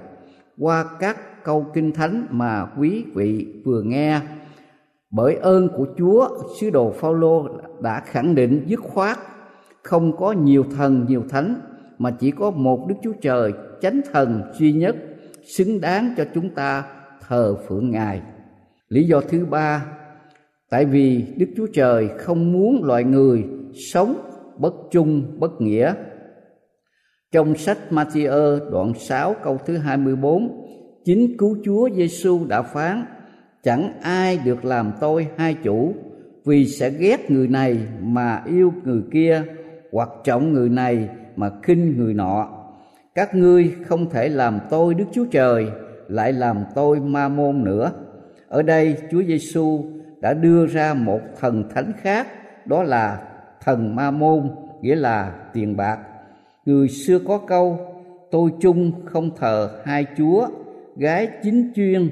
Qua 0.58 0.86
các 1.00 1.44
câu 1.44 1.66
kinh 1.74 1.92
thánh 1.92 2.28
mà 2.30 2.68
quý 2.78 3.06
vị 3.16 3.62
vừa 3.66 3.82
nghe 3.82 4.20
bởi 5.12 5.36
ơn 5.36 5.70
của 5.78 5.86
Chúa, 5.98 6.30
sứ 6.60 6.70
đồ 6.70 6.92
Phaolô 6.92 7.48
đã 7.82 8.00
khẳng 8.06 8.36
định 8.36 8.64
dứt 8.66 8.80
khoát 8.80 9.18
không 9.84 10.18
có 10.18 10.32
nhiều 10.32 10.66
thần 10.78 11.06
nhiều 11.10 11.24
thánh 11.30 11.56
mà 11.98 12.12
chỉ 12.12 12.32
có 12.32 12.52
một 12.52 12.88
Đức 12.88 12.96
Chúa 13.04 13.14
Trời 13.22 13.54
chánh 13.82 14.02
thần 14.12 14.42
duy 14.60 14.74
nhất 14.74 14.96
xứng 15.58 15.82
đáng 15.82 16.14
cho 16.18 16.26
chúng 16.34 16.50
ta 16.50 16.84
thờ 17.28 17.56
phượng 17.68 17.92
Ngài. 17.92 18.22
Lý 18.92 19.04
do 19.04 19.22
thứ 19.22 19.46
ba, 19.46 19.86
tại 20.70 20.86
vì 20.86 21.26
Đức 21.38 21.46
Chúa 21.58 21.68
Trời 21.74 22.10
không 22.18 22.52
muốn 22.52 22.84
loài 22.84 23.04
người 23.04 23.44
sống 23.92 24.16
bất 24.58 24.74
trung 24.92 25.40
bất 25.40 25.62
nghĩa. 25.62 25.94
Trong 27.32 27.56
sách 27.56 27.78
Matthew 27.90 28.60
đoạn 28.72 28.94
6 29.00 29.36
câu 29.44 29.58
thứ 29.66 29.78
24, 29.78 30.66
chính 31.06 31.38
cứu 31.38 31.58
Chúa 31.64 31.90
Giêsu 31.90 32.46
đã 32.48 32.62
phán 32.62 33.06
chẳng 33.64 33.94
ai 34.02 34.40
được 34.46 34.66
làm 34.66 34.92
tôi 35.00 35.28
hai 35.38 35.54
chủ 35.64 35.94
vì 36.46 36.68
sẽ 36.68 36.90
ghét 36.90 37.32
người 37.32 37.48
này 37.48 37.78
mà 38.02 38.44
yêu 38.46 38.74
người 38.84 39.02
kia 39.12 39.44
hoặc 39.92 40.10
trọng 40.24 40.54
người 40.54 40.70
này 40.70 41.10
mà 41.36 41.52
khinh 41.64 41.98
người 41.98 42.14
nọ 42.14 42.50
các 43.16 43.36
ngươi 43.36 43.76
không 43.86 44.10
thể 44.10 44.30
làm 44.30 44.60
tôi 44.70 44.94
đức 44.94 45.06
chúa 45.14 45.26
trời 45.32 45.68
lại 46.08 46.34
làm 46.34 46.58
tôi 46.76 47.00
ma 47.00 47.30
môn 47.30 47.64
nữa 47.64 47.92
ở 48.52 48.62
đây 48.62 48.98
chúa 49.12 49.24
giêsu 49.24 49.84
đã 50.20 50.34
đưa 50.34 50.68
ra 50.68 50.94
một 50.94 51.20
thần 51.40 51.70
thánh 51.76 51.92
khác, 52.02 52.28
đó 52.66 52.84
là 52.84 53.22
thần 53.62 53.96
ma 53.96 54.12
môn 54.12 54.50
nghĩa 54.82 54.96
là 54.96 55.32
tiền 55.54 55.78
bạc. 55.78 56.00
Người 56.66 56.88
xưa 56.88 57.20
có 57.28 57.38
câu, 57.38 57.80
tôi 58.32 58.52
chung 58.62 58.92
không 59.06 59.36
thờ 59.36 59.70
hai 59.86 60.06
chúa, 60.18 60.48
gái 60.96 61.30
chính 61.44 61.72
chuyên 61.76 62.10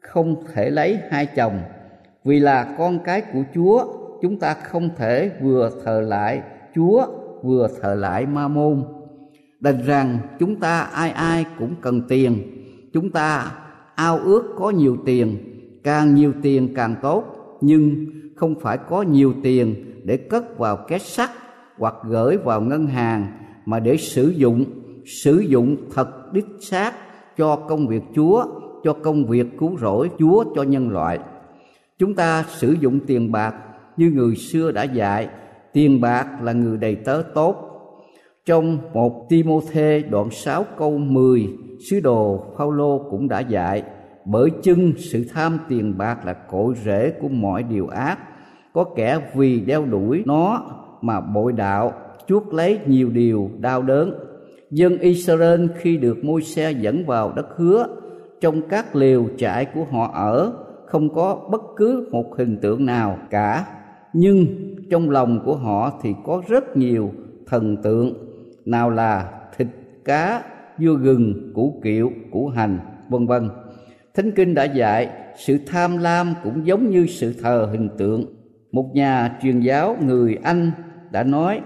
không 0.00 0.44
thể 0.54 0.70
lấy 0.70 0.98
hai 1.10 1.26
chồng. 1.26 1.58
Vì 2.24 2.40
là 2.40 2.74
con 2.78 2.98
cái 3.04 3.20
của 3.20 3.42
chúa, 3.54 3.84
chúng 4.22 4.38
ta 4.38 4.54
không 4.54 4.90
thể 4.96 5.30
vừa 5.40 5.70
thờ 5.84 6.00
lại 6.00 6.42
chúa, 6.74 7.06
vừa 7.42 7.68
thờ 7.80 7.94
lại 7.94 8.26
ma 8.26 8.48
môn 8.48 8.84
đành 9.60 9.82
rằng 9.86 10.18
chúng 10.38 10.56
ta 10.56 10.80
ai 10.80 11.10
ai 11.10 11.44
cũng 11.58 11.74
cần 11.80 12.02
tiền, 12.08 12.42
chúng 12.92 13.10
ta 13.10 13.52
ao 13.94 14.18
ước 14.18 14.54
có 14.56 14.70
nhiều 14.70 14.96
tiền 15.06 15.53
càng 15.84 16.14
nhiều 16.14 16.32
tiền 16.42 16.74
càng 16.74 16.94
tốt 17.02 17.24
nhưng 17.60 18.06
không 18.36 18.54
phải 18.60 18.78
có 18.78 19.02
nhiều 19.02 19.34
tiền 19.42 19.74
để 20.04 20.16
cất 20.16 20.58
vào 20.58 20.76
két 20.88 21.02
sắt 21.02 21.30
hoặc 21.78 21.94
gửi 22.08 22.36
vào 22.36 22.60
ngân 22.60 22.86
hàng 22.86 23.26
mà 23.64 23.80
để 23.80 23.96
sử 23.96 24.28
dụng 24.28 24.64
sử 25.06 25.38
dụng 25.38 25.76
thật 25.94 26.32
đích 26.32 26.46
xác 26.60 26.92
cho 27.36 27.56
công 27.56 27.88
việc 27.88 28.02
chúa 28.14 28.44
cho 28.84 28.92
công 28.92 29.26
việc 29.26 29.46
cứu 29.58 29.78
rỗi 29.78 30.10
Chúa 30.18 30.44
cho 30.54 30.62
nhân 30.62 30.90
loại. 30.90 31.18
Chúng 31.98 32.14
ta 32.14 32.44
sử 32.48 32.76
dụng 32.80 33.00
tiền 33.06 33.32
bạc 33.32 33.54
như 33.96 34.10
người 34.10 34.36
xưa 34.36 34.72
đã 34.72 34.82
dạy, 34.82 35.28
tiền 35.72 36.00
bạc 36.00 36.26
là 36.42 36.52
người 36.52 36.76
đầy 36.76 36.94
tớ 36.94 37.22
tốt. 37.34 37.70
Trong 38.46 38.78
một 38.92 39.26
Timôthê 39.28 40.02
đoạn 40.10 40.30
6 40.30 40.64
câu 40.78 40.98
10, 40.98 41.48
sứ 41.90 42.00
đồ 42.00 42.44
Phaolô 42.58 43.06
cũng 43.10 43.28
đã 43.28 43.40
dạy, 43.40 43.82
bởi 44.24 44.50
chưng 44.62 44.92
sự 44.96 45.24
tham 45.34 45.58
tiền 45.68 45.98
bạc 45.98 46.26
là 46.26 46.32
cội 46.32 46.74
rễ 46.84 47.10
của 47.20 47.28
mọi 47.28 47.62
điều 47.62 47.86
ác. 47.86 48.18
Có 48.72 48.84
kẻ 48.96 49.20
vì 49.34 49.60
đeo 49.60 49.84
đuổi 49.84 50.22
nó 50.26 50.62
mà 51.00 51.20
bội 51.20 51.52
đạo, 51.52 51.92
chuốc 52.26 52.54
lấy 52.54 52.78
nhiều 52.86 53.10
điều 53.10 53.50
đau 53.58 53.82
đớn. 53.82 54.14
Dân 54.70 54.98
Israel 54.98 55.66
khi 55.76 55.96
được 55.96 56.24
môi 56.24 56.42
xe 56.42 56.72
dẫn 56.72 57.06
vào 57.06 57.32
đất 57.36 57.46
hứa 57.56 57.86
trong 58.40 58.68
các 58.68 58.96
liều 58.96 59.28
trại 59.36 59.64
của 59.64 59.84
họ 59.90 60.10
ở 60.14 60.52
không 60.86 61.14
có 61.14 61.48
bất 61.50 61.62
cứ 61.76 62.08
một 62.12 62.36
hình 62.38 62.58
tượng 62.62 62.86
nào 62.86 63.18
cả 63.30 63.66
nhưng 64.12 64.46
trong 64.90 65.10
lòng 65.10 65.40
của 65.44 65.56
họ 65.56 65.92
thì 66.02 66.14
có 66.24 66.42
rất 66.48 66.76
nhiều 66.76 67.10
thần 67.46 67.76
tượng 67.82 68.14
nào 68.64 68.90
là 68.90 69.30
thịt 69.56 69.66
cá 70.04 70.42
dưa 70.78 70.96
gừng 71.02 71.52
củ 71.54 71.80
kiệu 71.84 72.10
củ 72.32 72.48
hành 72.48 72.78
vân 73.08 73.26
vân 73.26 73.50
thánh 74.14 74.30
kinh 74.30 74.54
đã 74.54 74.64
dạy 74.64 75.08
sự 75.36 75.58
tham 75.66 75.98
lam 75.98 76.34
cũng 76.44 76.66
giống 76.66 76.90
như 76.90 77.06
sự 77.06 77.34
thờ 77.42 77.68
hình 77.72 77.88
tượng 77.98 78.24
một 78.72 78.90
nhà 78.94 79.38
truyền 79.42 79.60
giáo 79.60 79.96
người 80.00 80.38
anh 80.42 80.70
đã 81.10 81.22
nói 81.22 81.60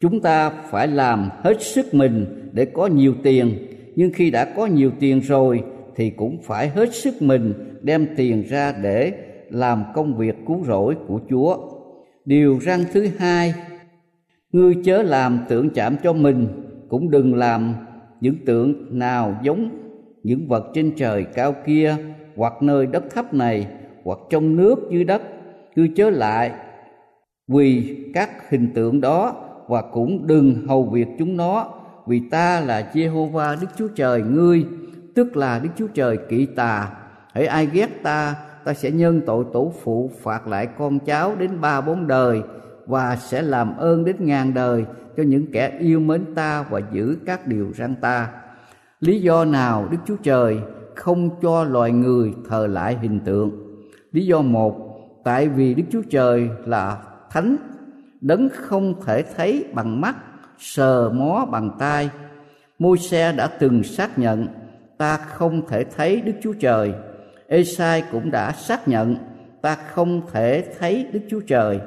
chúng 0.00 0.20
ta 0.20 0.50
phải 0.50 0.88
làm 0.88 1.30
hết 1.42 1.62
sức 1.62 1.94
mình 1.94 2.26
để 2.52 2.64
có 2.64 2.86
nhiều 2.86 3.14
tiền 3.22 3.58
nhưng 3.96 4.10
khi 4.12 4.30
đã 4.30 4.44
có 4.44 4.66
nhiều 4.66 4.90
tiền 5.00 5.20
rồi 5.20 5.64
thì 5.96 6.10
cũng 6.10 6.42
phải 6.42 6.68
hết 6.68 6.94
sức 6.94 7.22
mình 7.22 7.52
đem 7.82 8.06
tiền 8.16 8.44
ra 8.48 8.74
để 8.82 9.12
làm 9.50 9.84
công 9.94 10.16
việc 10.16 10.36
cứu 10.46 10.64
rỗi 10.64 10.96
của 11.08 11.20
Chúa. 11.30 11.56
Điều 12.24 12.60
răn 12.60 12.80
thứ 12.92 13.08
hai, 13.18 13.54
ngươi 14.52 14.74
chớ 14.84 15.02
làm 15.02 15.40
tượng 15.48 15.70
chạm 15.70 15.96
cho 16.02 16.12
mình, 16.12 16.48
cũng 16.88 17.10
đừng 17.10 17.34
làm 17.34 17.74
những 18.20 18.36
tượng 18.46 18.98
nào 18.98 19.40
giống 19.42 19.70
những 20.26 20.48
vật 20.48 20.64
trên 20.74 20.92
trời 20.96 21.24
cao 21.24 21.54
kia 21.66 21.96
hoặc 22.36 22.52
nơi 22.62 22.86
đất 22.86 23.04
thấp 23.14 23.34
này 23.34 23.66
hoặc 24.04 24.18
trong 24.30 24.56
nước 24.56 24.78
dưới 24.90 25.04
đất 25.04 25.22
cứ 25.76 25.88
chớ 25.96 26.10
lại 26.10 26.52
vì 27.48 27.96
các 28.14 28.50
hình 28.50 28.72
tượng 28.74 29.00
đó 29.00 29.34
và 29.68 29.82
cũng 29.82 30.26
đừng 30.26 30.66
hầu 30.68 30.84
việc 30.84 31.06
chúng 31.18 31.36
nó 31.36 31.74
vì 32.06 32.22
ta 32.30 32.60
là 32.60 32.90
Jehovah 32.92 33.60
Đức 33.60 33.66
Chúa 33.76 33.88
Trời 33.88 34.22
ngươi 34.22 34.66
tức 35.14 35.36
là 35.36 35.58
Đức 35.58 35.68
Chúa 35.76 35.86
Trời 35.94 36.18
kỵ 36.28 36.46
tà. 36.46 36.90
Hãy 37.32 37.46
ai 37.46 37.66
ghét 37.72 38.02
ta, 38.02 38.34
ta 38.64 38.74
sẽ 38.74 38.90
nhân 38.90 39.20
tội 39.26 39.44
tổ 39.52 39.72
phụ 39.82 40.10
phạt 40.22 40.46
lại 40.46 40.68
con 40.78 40.98
cháu 40.98 41.36
đến 41.36 41.60
ba 41.60 41.80
bốn 41.80 42.06
đời 42.06 42.42
và 42.86 43.16
sẽ 43.16 43.42
làm 43.42 43.76
ơn 43.76 44.04
đến 44.04 44.16
ngàn 44.18 44.54
đời 44.54 44.84
cho 45.16 45.22
những 45.22 45.52
kẻ 45.52 45.72
yêu 45.80 46.00
mến 46.00 46.34
ta 46.34 46.64
và 46.70 46.80
giữ 46.92 47.16
các 47.26 47.46
điều 47.46 47.72
răn 47.74 47.94
ta. 48.00 48.28
Lý 49.00 49.20
do 49.20 49.44
nào 49.44 49.88
Đức 49.90 49.98
Chúa 50.06 50.16
Trời 50.22 50.58
không 50.94 51.30
cho 51.42 51.64
loài 51.64 51.92
người 51.92 52.32
thờ 52.48 52.66
lại 52.66 52.98
hình 53.02 53.20
tượng. 53.20 53.50
Lý 54.12 54.26
do 54.26 54.40
một, 54.40 54.76
tại 55.24 55.48
vì 55.48 55.74
Đức 55.74 55.82
Chúa 55.90 56.02
Trời 56.10 56.48
là 56.64 56.98
thánh, 57.30 57.56
đấng 58.20 58.48
không 58.48 58.94
thể 59.06 59.24
thấy 59.36 59.64
bằng 59.72 60.00
mắt, 60.00 60.16
sờ 60.58 61.10
mó 61.10 61.46
bằng 61.50 61.70
tay. 61.78 62.10
Môi 62.78 62.98
xe 62.98 63.32
đã 63.32 63.46
từng 63.46 63.82
xác 63.82 64.18
nhận 64.18 64.46
ta 64.98 65.16
không 65.16 65.66
thể 65.68 65.84
thấy 65.84 66.20
Đức 66.20 66.32
Chúa 66.42 66.52
Trời. 66.52 66.92
Esai 67.46 68.04
cũng 68.12 68.30
đã 68.30 68.52
xác 68.52 68.88
nhận 68.88 69.16
ta 69.62 69.74
không 69.74 70.22
thể 70.32 70.64
thấy 70.78 71.06
Đức 71.12 71.20
Chúa 71.30 71.40
Trời. 71.40 71.80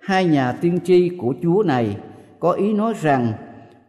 Hai 0.00 0.24
nhà 0.24 0.52
tiên 0.52 0.78
tri 0.84 1.10
của 1.18 1.34
Chúa 1.42 1.62
này 1.66 1.96
có 2.40 2.52
ý 2.52 2.72
nói 2.72 2.94
rằng 3.00 3.32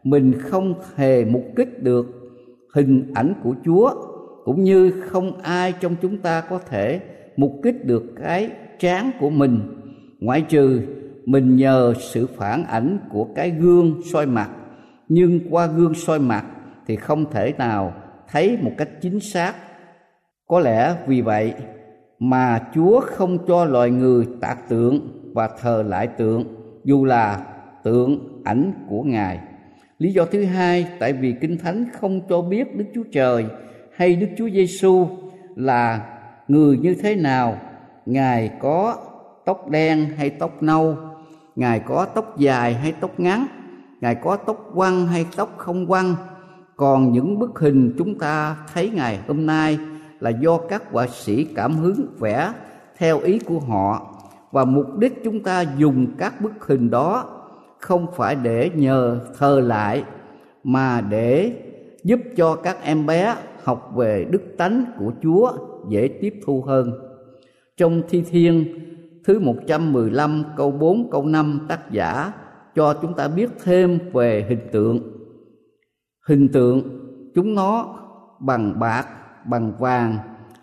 mình 0.03 0.39
không 0.41 0.73
hề 0.95 1.25
mục 1.25 1.43
kích 1.55 1.83
được 1.83 2.16
hình 2.77 3.11
ảnh 3.13 3.33
của 3.43 3.55
Chúa, 3.65 3.91
cũng 4.45 4.63
như 4.63 4.91
không 5.01 5.41
ai 5.41 5.73
trong 5.79 5.95
chúng 6.01 6.17
ta 6.17 6.41
có 6.41 6.59
thể 6.69 6.99
mục 7.37 7.51
kích 7.63 7.85
được 7.85 8.03
cái 8.23 8.49
trán 8.79 9.11
của 9.19 9.29
mình. 9.29 9.59
Ngoại 10.19 10.41
trừ 10.41 10.81
mình 11.25 11.55
nhờ 11.55 11.93
sự 11.99 12.27
phản 12.37 12.63
ảnh 12.63 12.99
của 13.11 13.27
cái 13.35 13.51
gương 13.51 14.01
soi 14.05 14.25
mặt, 14.25 14.49
nhưng 15.09 15.39
qua 15.49 15.67
gương 15.67 15.93
soi 15.93 16.19
mặt 16.19 16.45
thì 16.87 16.95
không 16.95 17.31
thể 17.31 17.53
nào 17.57 17.93
thấy 18.31 18.57
một 18.61 18.71
cách 18.77 18.89
chính 19.01 19.19
xác. 19.19 19.53
Có 20.47 20.59
lẽ 20.59 20.95
vì 21.07 21.21
vậy 21.21 21.53
mà 22.19 22.59
chúa 22.75 22.99
không 22.99 23.37
cho 23.47 23.65
loài 23.65 23.89
người 23.89 24.27
tạc 24.41 24.69
tượng 24.69 24.99
và 25.33 25.49
thờ 25.61 25.83
lại 25.87 26.07
tượng, 26.07 26.43
dù 26.83 27.05
là 27.05 27.45
tượng 27.83 28.41
ảnh 28.43 28.73
của 28.89 29.03
ngài 29.03 29.39
lý 29.99 30.13
do 30.13 30.25
thứ 30.25 30.45
hai, 30.45 30.87
tại 30.99 31.13
vì 31.13 31.35
kinh 31.41 31.57
thánh 31.57 31.85
không 31.99 32.21
cho 32.29 32.41
biết 32.41 32.75
đức 32.75 32.85
chúa 32.95 33.03
trời 33.11 33.45
hay 33.95 34.15
đức 34.15 34.27
chúa 34.37 34.49
giêsu 34.49 35.07
là 35.55 36.17
người 36.47 36.77
như 36.77 36.95
thế 37.01 37.15
nào. 37.15 37.57
Ngài 38.05 38.51
có 38.59 38.97
tóc 39.45 39.69
đen 39.69 40.05
hay 40.17 40.29
tóc 40.29 40.63
nâu, 40.63 40.97
ngài 41.55 41.79
có 41.79 42.05
tóc 42.05 42.37
dài 42.37 42.73
hay 42.73 42.93
tóc 42.99 43.19
ngắn, 43.19 43.47
ngài 44.01 44.15
có 44.15 44.35
tóc 44.35 44.71
quăng 44.75 45.07
hay 45.07 45.25
tóc 45.35 45.53
không 45.57 45.87
quăng 45.87 46.15
còn 46.77 47.11
những 47.11 47.39
bức 47.39 47.59
hình 47.59 47.93
chúng 47.97 48.19
ta 48.19 48.57
thấy 48.73 48.91
ngày 48.93 49.19
hôm 49.27 49.45
nay 49.45 49.79
là 50.19 50.29
do 50.29 50.57
các 50.57 50.91
họa 50.91 51.07
sĩ 51.07 51.43
cảm 51.55 51.75
hứng 51.75 52.07
vẽ 52.19 52.51
theo 52.97 53.19
ý 53.19 53.39
của 53.39 53.59
họ. 53.59 54.13
Và 54.51 54.65
mục 54.65 54.97
đích 54.97 55.23
chúng 55.23 55.43
ta 55.43 55.65
dùng 55.77 56.07
các 56.17 56.41
bức 56.41 56.67
hình 56.67 56.89
đó 56.89 57.36
không 57.87 58.07
phải 58.15 58.35
để 58.35 58.71
nhờ 58.75 59.19
thờ 59.37 59.59
lại 59.59 60.03
mà 60.63 61.01
để 61.01 61.51
giúp 62.03 62.19
cho 62.37 62.55
các 62.55 62.77
em 62.83 63.05
bé 63.05 63.35
học 63.63 63.91
về 63.95 64.25
đức 64.29 64.41
tánh 64.57 64.85
của 64.99 65.11
Chúa 65.23 65.51
dễ 65.89 66.07
tiếp 66.21 66.33
thu 66.45 66.61
hơn. 66.61 66.91
Trong 67.77 68.01
Thi 68.09 68.23
Thiên 68.29 68.65
thứ 69.25 69.39
115 69.39 70.43
câu 70.57 70.71
4 70.71 71.09
câu 71.11 71.25
5 71.25 71.65
tác 71.67 71.91
giả 71.91 72.31
cho 72.75 72.93
chúng 73.01 73.13
ta 73.13 73.27
biết 73.27 73.49
thêm 73.63 73.99
về 74.13 74.45
hình 74.49 74.67
tượng. 74.71 74.99
Hình 76.27 76.47
tượng 76.47 76.81
chúng 77.35 77.55
nó 77.55 77.99
bằng 78.39 78.79
bạc, 78.79 79.07
bằng 79.45 79.71
vàng 79.79 80.17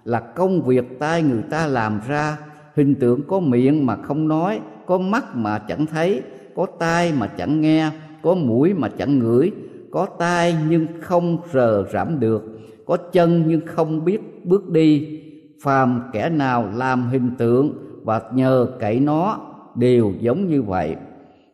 là 0.04 0.20
công 0.20 0.62
việc 0.62 0.98
tay 0.98 1.22
người 1.22 1.42
ta 1.50 1.66
làm 1.66 2.00
ra. 2.08 2.38
Hình 2.74 2.94
tượng 2.94 3.22
có 3.28 3.40
miệng 3.40 3.86
mà 3.86 3.96
không 3.96 4.28
nói, 4.28 4.60
có 4.86 4.98
mắt 4.98 5.36
mà 5.36 5.58
chẳng 5.58 5.86
thấy, 5.86 6.22
có 6.54 6.66
tai 6.78 7.12
mà 7.12 7.26
chẳng 7.26 7.60
nghe, 7.60 7.90
có 8.22 8.34
mũi 8.34 8.74
mà 8.74 8.88
chẳng 8.88 9.18
ngửi, 9.18 9.52
có 9.90 10.06
tai 10.18 10.56
nhưng 10.68 10.86
không 11.00 11.38
rờ 11.52 11.84
rảm 11.92 12.20
được, 12.20 12.60
có 12.86 12.96
chân 12.96 13.44
nhưng 13.46 13.66
không 13.66 14.04
biết 14.04 14.20
bước 14.44 14.70
đi. 14.70 15.20
Phàm 15.62 16.02
kẻ 16.12 16.28
nào 16.28 16.70
làm 16.76 17.06
hình 17.06 17.30
tượng 17.38 17.72
và 18.02 18.22
nhờ 18.34 18.66
cậy 18.80 19.00
nó 19.00 19.40
đều 19.74 20.12
giống 20.20 20.48
như 20.48 20.62
vậy. 20.62 20.96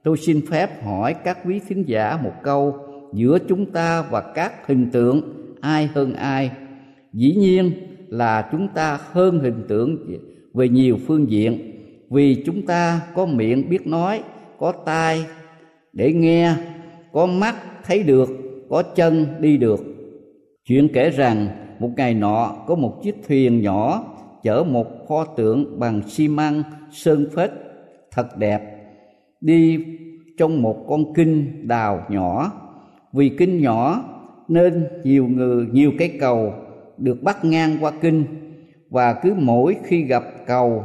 Tôi 0.03 0.17
xin 0.17 0.47
phép 0.47 0.85
hỏi 0.85 1.15
các 1.15 1.39
quý 1.47 1.61
thính 1.69 1.85
giả 1.87 2.19
một 2.23 2.33
câu 2.43 2.77
giữa 3.13 3.39
chúng 3.49 3.67
ta 3.67 4.03
và 4.11 4.21
các 4.21 4.67
hình 4.67 4.91
tượng 4.91 5.23
ai 5.61 5.89
hơn 5.95 6.15
ai? 6.15 6.51
Dĩ 7.13 7.35
nhiên 7.35 7.73
là 8.09 8.49
chúng 8.53 8.69
ta 8.75 8.99
hơn 9.13 9.41
hình 9.41 9.65
tượng 9.69 9.97
về 10.55 10.69
nhiều 10.69 10.99
phương 11.07 11.31
diện 11.31 11.73
vì 12.11 12.43
chúng 12.47 12.67
ta 12.67 13.01
có 13.15 13.27
miệng 13.27 13.69
biết 13.71 13.87
nói 13.87 14.23
có 14.61 14.73
tai, 14.73 15.25
để 15.93 16.13
nghe, 16.13 16.55
có 17.13 17.27
mắt 17.27 17.55
thấy 17.85 18.03
được, 18.03 18.29
có 18.71 18.83
chân 18.83 19.27
đi 19.41 19.57
được. 19.57 19.81
Chuyện 20.65 20.89
kể 20.93 21.11
rằng, 21.11 21.49
một 21.79 21.91
ngày 21.97 22.15
nọ, 22.15 22.57
có 22.67 22.75
một 22.75 23.01
chiếc 23.03 23.15
thuyền 23.29 23.63
nhỏ 23.63 24.05
chở 24.43 24.65
một 24.65 24.87
pho 25.09 25.25
tượng 25.25 25.79
bằng 25.79 26.03
xi 26.09 26.29
măng 26.29 26.63
sơn 26.91 27.27
phết 27.35 27.51
thật 28.11 28.37
đẹp, 28.39 28.61
đi 29.41 29.85
trong 30.39 30.63
một 30.63 30.85
con 30.89 31.15
kinh 31.15 31.69
đào 31.69 32.07
nhỏ. 32.09 32.53
Vì 33.13 33.29
kinh 33.29 33.61
nhỏ 33.61 34.05
nên 34.49 34.87
nhiều 35.05 35.27
người, 35.27 35.67
nhiều 35.73 35.93
cái 35.99 36.17
cầu 36.21 36.55
được 36.99 37.23
bắt 37.23 37.45
ngang 37.45 37.77
qua 37.81 37.93
kinh, 38.01 38.25
và 38.91 39.13
cứ 39.13 39.35
mỗi 39.39 39.77
khi 39.85 40.03
gặp 40.03 40.25
cầu 40.47 40.85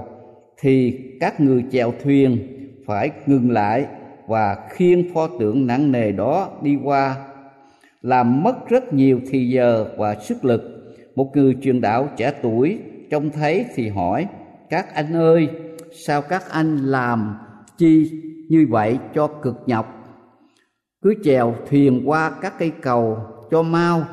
thì 0.59 0.99
các 1.19 1.39
người 1.39 1.63
chèo 1.71 1.93
thuyền 2.03 2.54
phải 2.85 3.11
ngừng 3.25 3.51
lại 3.51 3.85
và 4.27 4.57
khiêng 4.69 5.13
pho 5.13 5.27
tượng 5.39 5.67
nặng 5.67 5.91
nề 5.91 6.11
đó 6.11 6.49
đi 6.61 6.77
qua. 6.83 7.15
Làm 8.01 8.43
mất 8.43 8.69
rất 8.69 8.93
nhiều 8.93 9.19
thì 9.29 9.49
giờ 9.49 9.85
và 9.97 10.15
sức 10.15 10.45
lực. 10.45 10.61
Một 11.15 11.31
người 11.35 11.57
truyền 11.61 11.81
đạo 11.81 12.09
trẻ 12.17 12.33
tuổi, 12.41 12.79
trông 13.09 13.29
thấy 13.29 13.65
thì 13.75 13.89
hỏi, 13.89 14.27
các 14.69 14.95
anh 14.95 15.13
ơi, 15.13 15.49
sao 15.91 16.21
các 16.21 16.43
anh 16.49 16.77
làm 16.77 17.37
chi 17.77 18.21
như 18.49 18.67
vậy 18.69 18.97
cho 19.13 19.27
cực 19.27 19.55
nhọc? 19.65 20.15
Cứ 21.01 21.13
chèo 21.23 21.55
thuyền 21.69 22.01
qua 22.05 22.31
các 22.41 22.53
cây 22.59 22.71
cầu 22.81 23.17
cho 23.51 23.61
mau. 23.61 24.03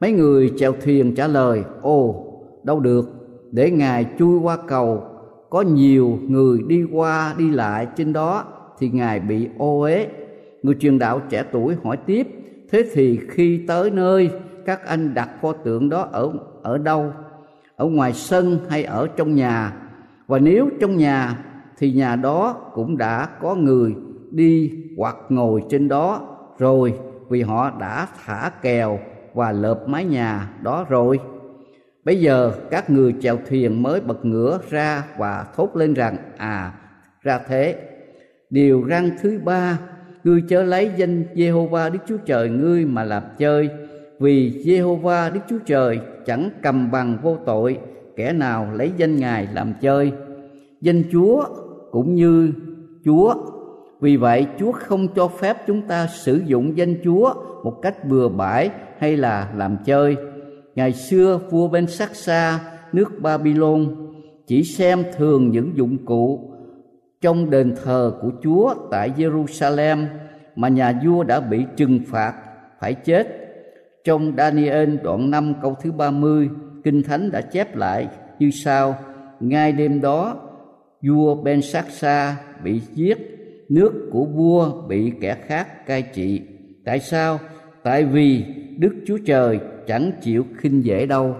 Mấy 0.00 0.12
người 0.12 0.52
chèo 0.58 0.72
thuyền 0.72 1.14
trả 1.14 1.26
lời, 1.26 1.62
ồ, 1.82 2.24
đâu 2.64 2.80
được, 2.80 3.08
để 3.52 3.70
ngài 3.70 4.06
chui 4.18 4.38
qua 4.38 4.58
cầu 4.68 5.04
có 5.50 5.60
nhiều 5.60 6.18
người 6.28 6.58
đi 6.66 6.84
qua, 6.92 7.34
đi 7.38 7.50
lại 7.50 7.86
trên 7.96 8.12
đó 8.12 8.44
thì 8.78 8.88
ngài 8.88 9.20
bị 9.20 9.48
ô 9.58 9.80
uế. 9.80 10.08
Người 10.62 10.74
truyền 10.80 10.98
đạo 10.98 11.20
trẻ 11.28 11.44
tuổi 11.52 11.76
hỏi 11.84 11.96
tiếp, 11.96 12.28
thế 12.70 12.84
thì 12.92 13.20
khi 13.28 13.64
tới 13.68 13.90
nơi, 13.90 14.30
các 14.64 14.86
anh 14.86 15.14
đặt 15.14 15.30
pho 15.40 15.52
tượng 15.52 15.88
đó 15.88 16.08
ở 16.12 16.32
ở 16.62 16.78
đâu? 16.78 17.12
Ở 17.76 17.86
ngoài 17.86 18.12
sân 18.12 18.58
hay 18.68 18.84
ở 18.84 19.06
trong 19.16 19.34
nhà? 19.34 19.72
Và 20.26 20.38
nếu 20.38 20.70
trong 20.80 20.96
nhà 20.96 21.38
thì 21.78 21.92
nhà 21.92 22.16
đó 22.16 22.52
cũng 22.74 22.96
đã 22.96 23.28
có 23.40 23.54
người 23.54 23.94
đi 24.30 24.72
hoặc 24.96 25.16
ngồi 25.28 25.62
trên 25.70 25.88
đó 25.88 26.20
rồi, 26.58 26.94
vì 27.28 27.42
họ 27.42 27.70
đã 27.80 28.08
thả 28.24 28.50
kèo 28.62 28.98
và 29.34 29.52
lợp 29.52 29.88
mái 29.88 30.04
nhà 30.04 30.50
đó 30.62 30.86
rồi 30.88 31.20
bây 32.06 32.20
giờ 32.20 32.52
các 32.70 32.90
người 32.90 33.14
chèo 33.20 33.38
thuyền 33.48 33.82
mới 33.82 34.00
bật 34.00 34.24
ngửa 34.24 34.58
ra 34.70 35.04
và 35.18 35.46
thốt 35.56 35.76
lên 35.76 35.94
rằng 35.94 36.16
à 36.36 36.72
ra 37.22 37.40
thế 37.48 37.76
điều 38.50 38.84
răng 38.84 39.10
thứ 39.22 39.40
ba, 39.44 39.78
ngươi 40.24 40.42
chớ 40.48 40.62
lấy 40.62 40.90
danh 40.96 41.24
Jehovah 41.34 41.92
Đức 41.92 41.98
Chúa 42.08 42.16
Trời 42.16 42.48
ngươi 42.48 42.84
mà 42.84 43.04
làm 43.04 43.22
chơi, 43.38 43.68
vì 44.18 44.62
Jehovah 44.64 45.32
Đức 45.32 45.40
Chúa 45.48 45.58
Trời 45.66 46.00
chẳng 46.26 46.50
cầm 46.62 46.90
bằng 46.90 47.18
vô 47.22 47.36
tội, 47.46 47.78
kẻ 48.16 48.32
nào 48.32 48.68
lấy 48.72 48.92
danh 48.96 49.16
Ngài 49.16 49.48
làm 49.54 49.72
chơi 49.80 50.12
danh 50.80 51.02
Chúa 51.12 51.44
cũng 51.90 52.14
như 52.14 52.52
Chúa. 53.04 53.34
Vì 54.00 54.16
vậy 54.16 54.46
Chúa 54.58 54.72
không 54.72 55.08
cho 55.08 55.28
phép 55.28 55.56
chúng 55.66 55.82
ta 55.82 56.06
sử 56.06 56.40
dụng 56.46 56.76
danh 56.76 56.94
Chúa 57.04 57.34
một 57.64 57.78
cách 57.82 58.04
bừa 58.04 58.28
bãi 58.28 58.70
hay 58.98 59.16
là 59.16 59.52
làm 59.56 59.76
chơi. 59.84 60.16
Ngày 60.76 60.92
xưa 60.92 61.40
vua 61.50 61.68
bên 61.68 61.86
sắc 61.86 62.16
xa 62.16 62.60
nước 62.92 63.20
Babylon 63.20 63.94
chỉ 64.46 64.62
xem 64.62 65.04
thường 65.16 65.50
những 65.50 65.72
dụng 65.76 66.04
cụ 66.04 66.50
trong 67.20 67.50
đền 67.50 67.74
thờ 67.84 68.12
của 68.22 68.30
Chúa 68.42 68.74
tại 68.90 69.10
Jerusalem 69.16 70.06
mà 70.56 70.68
nhà 70.68 71.00
vua 71.04 71.22
đã 71.22 71.40
bị 71.40 71.64
trừng 71.76 72.00
phạt 72.06 72.34
phải 72.80 72.94
chết. 72.94 73.26
Trong 74.04 74.32
Daniel 74.36 74.96
đoạn 74.96 75.30
5 75.30 75.54
câu 75.62 75.76
thứ 75.82 75.92
30, 75.92 76.48
Kinh 76.84 77.02
Thánh 77.02 77.30
đã 77.30 77.40
chép 77.40 77.76
lại 77.76 78.08
như 78.38 78.50
sau: 78.50 78.94
Ngay 79.40 79.72
đêm 79.72 80.00
đó 80.00 80.36
vua 81.02 81.34
Ben 81.34 81.62
Saksa 81.62 82.36
bị 82.64 82.80
giết, 82.94 83.18
nước 83.68 84.08
của 84.12 84.24
vua 84.24 84.82
bị 84.88 85.12
kẻ 85.20 85.36
khác 85.46 85.86
cai 85.86 86.02
trị. 86.02 86.42
Tại 86.84 87.00
sao? 87.00 87.38
Tại 87.82 88.04
vì 88.04 88.44
Đức 88.78 88.94
Chúa 89.06 89.18
Trời 89.26 89.60
chẳng 89.86 90.10
chịu 90.22 90.44
khinh 90.56 90.84
dễ 90.84 91.06
đâu. 91.06 91.36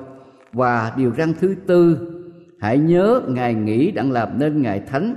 Và 0.53 0.93
điều 0.97 1.13
răn 1.19 1.33
thứ 1.41 1.55
tư, 1.67 1.99
hãy 2.61 2.79
nhớ 2.79 3.23
ngày 3.29 3.55
nghỉ 3.55 3.91
đặng 3.91 4.13
làm 4.13 4.39
nên 4.39 4.63
ngày 4.63 4.81
thánh. 4.81 5.15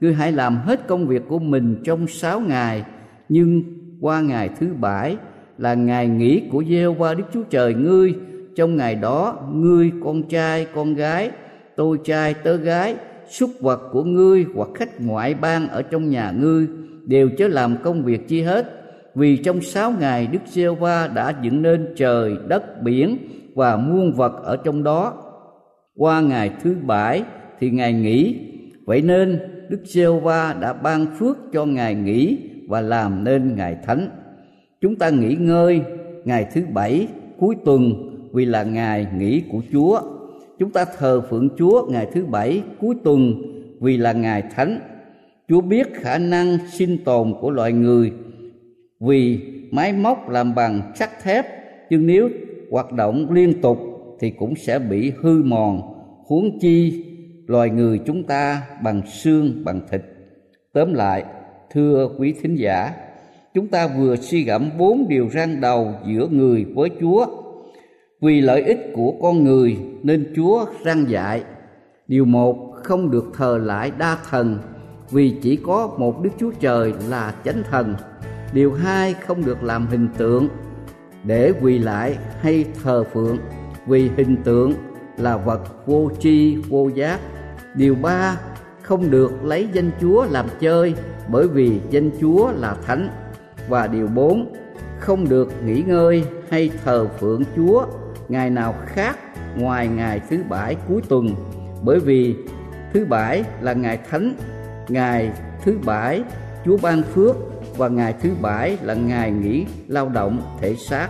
Ngươi 0.00 0.14
hãy 0.14 0.32
làm 0.32 0.56
hết 0.56 0.86
công 0.86 1.06
việc 1.06 1.22
của 1.28 1.38
mình 1.38 1.76
trong 1.84 2.06
sáu 2.06 2.40
ngày, 2.40 2.84
nhưng 3.28 3.62
qua 4.00 4.20
ngày 4.20 4.50
thứ 4.60 4.74
bảy 4.80 5.16
là 5.58 5.74
ngày 5.74 6.08
nghỉ 6.08 6.42
của 6.50 6.64
giê 6.64 6.86
qua 6.86 7.14
Đức 7.14 7.24
Chúa 7.32 7.42
Trời 7.42 7.74
ngươi, 7.74 8.14
trong 8.56 8.76
ngày 8.76 8.94
đó 8.94 9.48
ngươi 9.52 9.92
con 10.04 10.22
trai 10.22 10.66
con 10.74 10.94
gái 10.94 11.30
tôi 11.76 11.98
trai 12.04 12.34
tớ 12.34 12.56
gái 12.56 12.96
súc 13.28 13.50
vật 13.60 13.88
của 13.92 14.04
ngươi 14.04 14.46
hoặc 14.54 14.68
khách 14.74 15.00
ngoại 15.00 15.34
bang 15.34 15.68
ở 15.68 15.82
trong 15.82 16.10
nhà 16.10 16.32
ngươi 16.40 16.66
đều 17.06 17.30
chớ 17.38 17.48
làm 17.48 17.76
công 17.82 18.04
việc 18.04 18.28
chi 18.28 18.42
hết 18.42 18.81
vì 19.14 19.36
trong 19.36 19.60
sáu 19.60 19.92
ngày 20.00 20.26
Đức 20.26 20.38
giê 20.46 20.68
va 20.68 21.08
đã 21.14 21.34
dựng 21.42 21.62
nên 21.62 21.94
trời, 21.96 22.36
đất, 22.48 22.82
biển 22.82 23.18
và 23.54 23.76
muôn 23.76 24.12
vật 24.12 24.32
ở 24.44 24.56
trong 24.56 24.82
đó. 24.82 25.14
Qua 25.96 26.20
ngày 26.20 26.50
thứ 26.62 26.76
bảy 26.82 27.22
thì 27.60 27.70
ngày 27.70 27.92
nghỉ, 27.92 28.36
vậy 28.84 29.02
nên 29.02 29.38
Đức 29.68 29.80
giê 29.84 30.06
va 30.22 30.56
đã 30.60 30.72
ban 30.72 31.06
phước 31.18 31.36
cho 31.52 31.64
ngày 31.64 31.94
nghỉ 31.94 32.38
và 32.68 32.80
làm 32.80 33.24
nên 33.24 33.56
ngày 33.56 33.76
thánh. 33.86 34.08
Chúng 34.80 34.96
ta 34.96 35.10
nghỉ 35.10 35.34
ngơi 35.34 35.82
ngày 36.24 36.46
thứ 36.54 36.62
bảy 36.72 37.08
cuối 37.38 37.54
tuần 37.64 37.92
vì 38.32 38.44
là 38.44 38.62
ngày 38.62 39.06
nghỉ 39.18 39.42
của 39.52 39.60
Chúa. 39.72 40.00
Chúng 40.58 40.70
ta 40.70 40.84
thờ 40.98 41.20
phượng 41.30 41.48
Chúa 41.58 41.86
ngày 41.90 42.06
thứ 42.12 42.24
bảy 42.24 42.62
cuối 42.80 42.94
tuần 43.04 43.42
vì 43.80 43.96
là 43.96 44.12
ngày 44.12 44.42
thánh. 44.54 44.78
Chúa 45.48 45.60
biết 45.60 45.94
khả 45.94 46.18
năng 46.18 46.58
sinh 46.72 46.98
tồn 47.04 47.34
của 47.40 47.50
loài 47.50 47.72
người 47.72 48.12
vì 49.02 49.40
máy 49.70 49.92
móc 49.92 50.28
làm 50.28 50.54
bằng 50.54 50.92
sắt 50.94 51.22
thép, 51.22 51.46
nhưng 51.90 52.06
nếu 52.06 52.28
hoạt 52.70 52.92
động 52.92 53.32
liên 53.32 53.60
tục 53.60 53.78
thì 54.20 54.30
cũng 54.30 54.56
sẽ 54.56 54.78
bị 54.78 55.12
hư 55.20 55.42
mòn, 55.42 55.82
huống 56.26 56.58
chi 56.60 57.04
loài 57.46 57.70
người 57.70 58.00
chúng 58.06 58.22
ta 58.24 58.62
bằng 58.82 59.02
xương, 59.06 59.64
bằng 59.64 59.80
thịt. 59.90 60.02
Tóm 60.72 60.94
lại, 60.94 61.24
thưa 61.70 62.08
quý 62.18 62.34
thính 62.42 62.54
giả, 62.54 62.92
chúng 63.54 63.68
ta 63.68 63.88
vừa 63.98 64.16
suy 64.16 64.44
gẫm 64.44 64.70
bốn 64.78 65.08
điều 65.08 65.28
răn 65.28 65.60
đầu 65.60 65.94
giữa 66.06 66.26
người 66.30 66.64
với 66.74 66.90
chúa. 67.00 67.26
Vì 68.20 68.40
lợi 68.40 68.62
ích 68.62 68.92
của 68.94 69.12
con 69.22 69.44
người 69.44 69.76
nên 70.02 70.32
chúa 70.36 70.64
răn 70.84 71.04
dạy. 71.04 71.42
Điều 72.08 72.24
một, 72.24 72.72
không 72.74 73.10
được 73.10 73.24
thờ 73.34 73.58
lại 73.62 73.92
đa 73.98 74.18
thần, 74.30 74.58
vì 75.10 75.34
chỉ 75.42 75.56
có 75.56 75.94
một 75.98 76.22
đức 76.22 76.30
chúa 76.38 76.50
trời 76.60 76.92
là 77.08 77.34
chánh 77.44 77.62
thần 77.70 77.94
điều 78.52 78.72
hai, 78.72 79.14
không 79.14 79.44
được 79.44 79.62
làm 79.62 79.86
hình 79.86 80.08
tượng 80.18 80.48
để 81.24 81.52
quỳ 81.60 81.78
lại 81.78 82.18
hay 82.40 82.64
thờ 82.82 83.04
phượng. 83.12 83.38
Vì 83.86 84.10
hình 84.16 84.36
tượng 84.44 84.72
là 85.16 85.36
vật 85.36 85.86
vô 85.86 86.10
tri, 86.20 86.56
vô 86.56 86.88
giác. 86.94 87.20
Điều 87.74 87.94
ba, 87.94 88.36
không 88.82 89.10
được 89.10 89.44
lấy 89.44 89.68
danh 89.72 89.90
chúa 90.00 90.26
làm 90.30 90.46
chơi 90.60 90.94
bởi 91.28 91.48
vì 91.48 91.80
danh 91.90 92.10
chúa 92.20 92.52
là 92.52 92.76
thánh. 92.86 93.08
Và 93.68 93.86
điều 93.86 94.06
bốn, 94.06 94.52
không 94.98 95.28
được 95.28 95.52
nghỉ 95.64 95.82
ngơi 95.86 96.24
hay 96.50 96.70
thờ 96.84 97.08
phượng 97.20 97.42
chúa 97.56 97.86
ngày 98.28 98.50
nào 98.50 98.74
khác 98.86 99.18
ngoài 99.56 99.88
ngày 99.88 100.20
thứ 100.30 100.38
bảy 100.48 100.76
cuối 100.88 101.02
tuần. 101.08 101.28
Bởi 101.82 102.00
vì 102.00 102.36
thứ 102.92 103.04
bảy 103.04 103.44
là 103.60 103.72
ngày 103.72 103.98
thánh, 104.10 104.34
ngày 104.88 105.32
thứ 105.64 105.78
bảy 105.84 106.22
chúa 106.64 106.76
ban 106.82 107.02
phước 107.02 107.36
và 107.76 107.88
ngày 107.88 108.14
thứ 108.22 108.30
bảy 108.42 108.76
là 108.82 108.94
ngày 108.94 109.30
nghỉ 109.30 109.66
lao 109.88 110.08
động 110.08 110.42
thể 110.60 110.74
xác. 110.76 111.08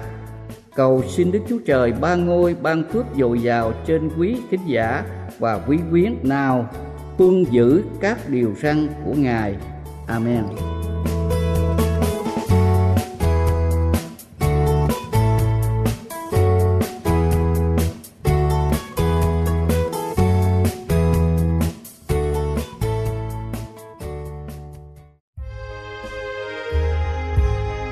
Cầu 0.74 1.02
xin 1.08 1.32
đức 1.32 1.40
chúa 1.48 1.58
trời 1.66 1.92
ban 2.00 2.26
ngôi 2.26 2.56
ban 2.62 2.82
phước 2.92 3.06
dồi 3.18 3.42
dào 3.42 3.72
trên 3.86 4.10
quý 4.18 4.36
thính 4.50 4.66
giả 4.66 5.04
và 5.38 5.60
quý 5.68 5.78
quyến 5.90 6.14
nào 6.22 6.68
tuân 7.18 7.44
giữ 7.44 7.82
các 8.00 8.18
điều 8.28 8.54
răn 8.62 8.88
của 9.04 9.14
ngài. 9.14 9.56
Amen. 10.06 10.44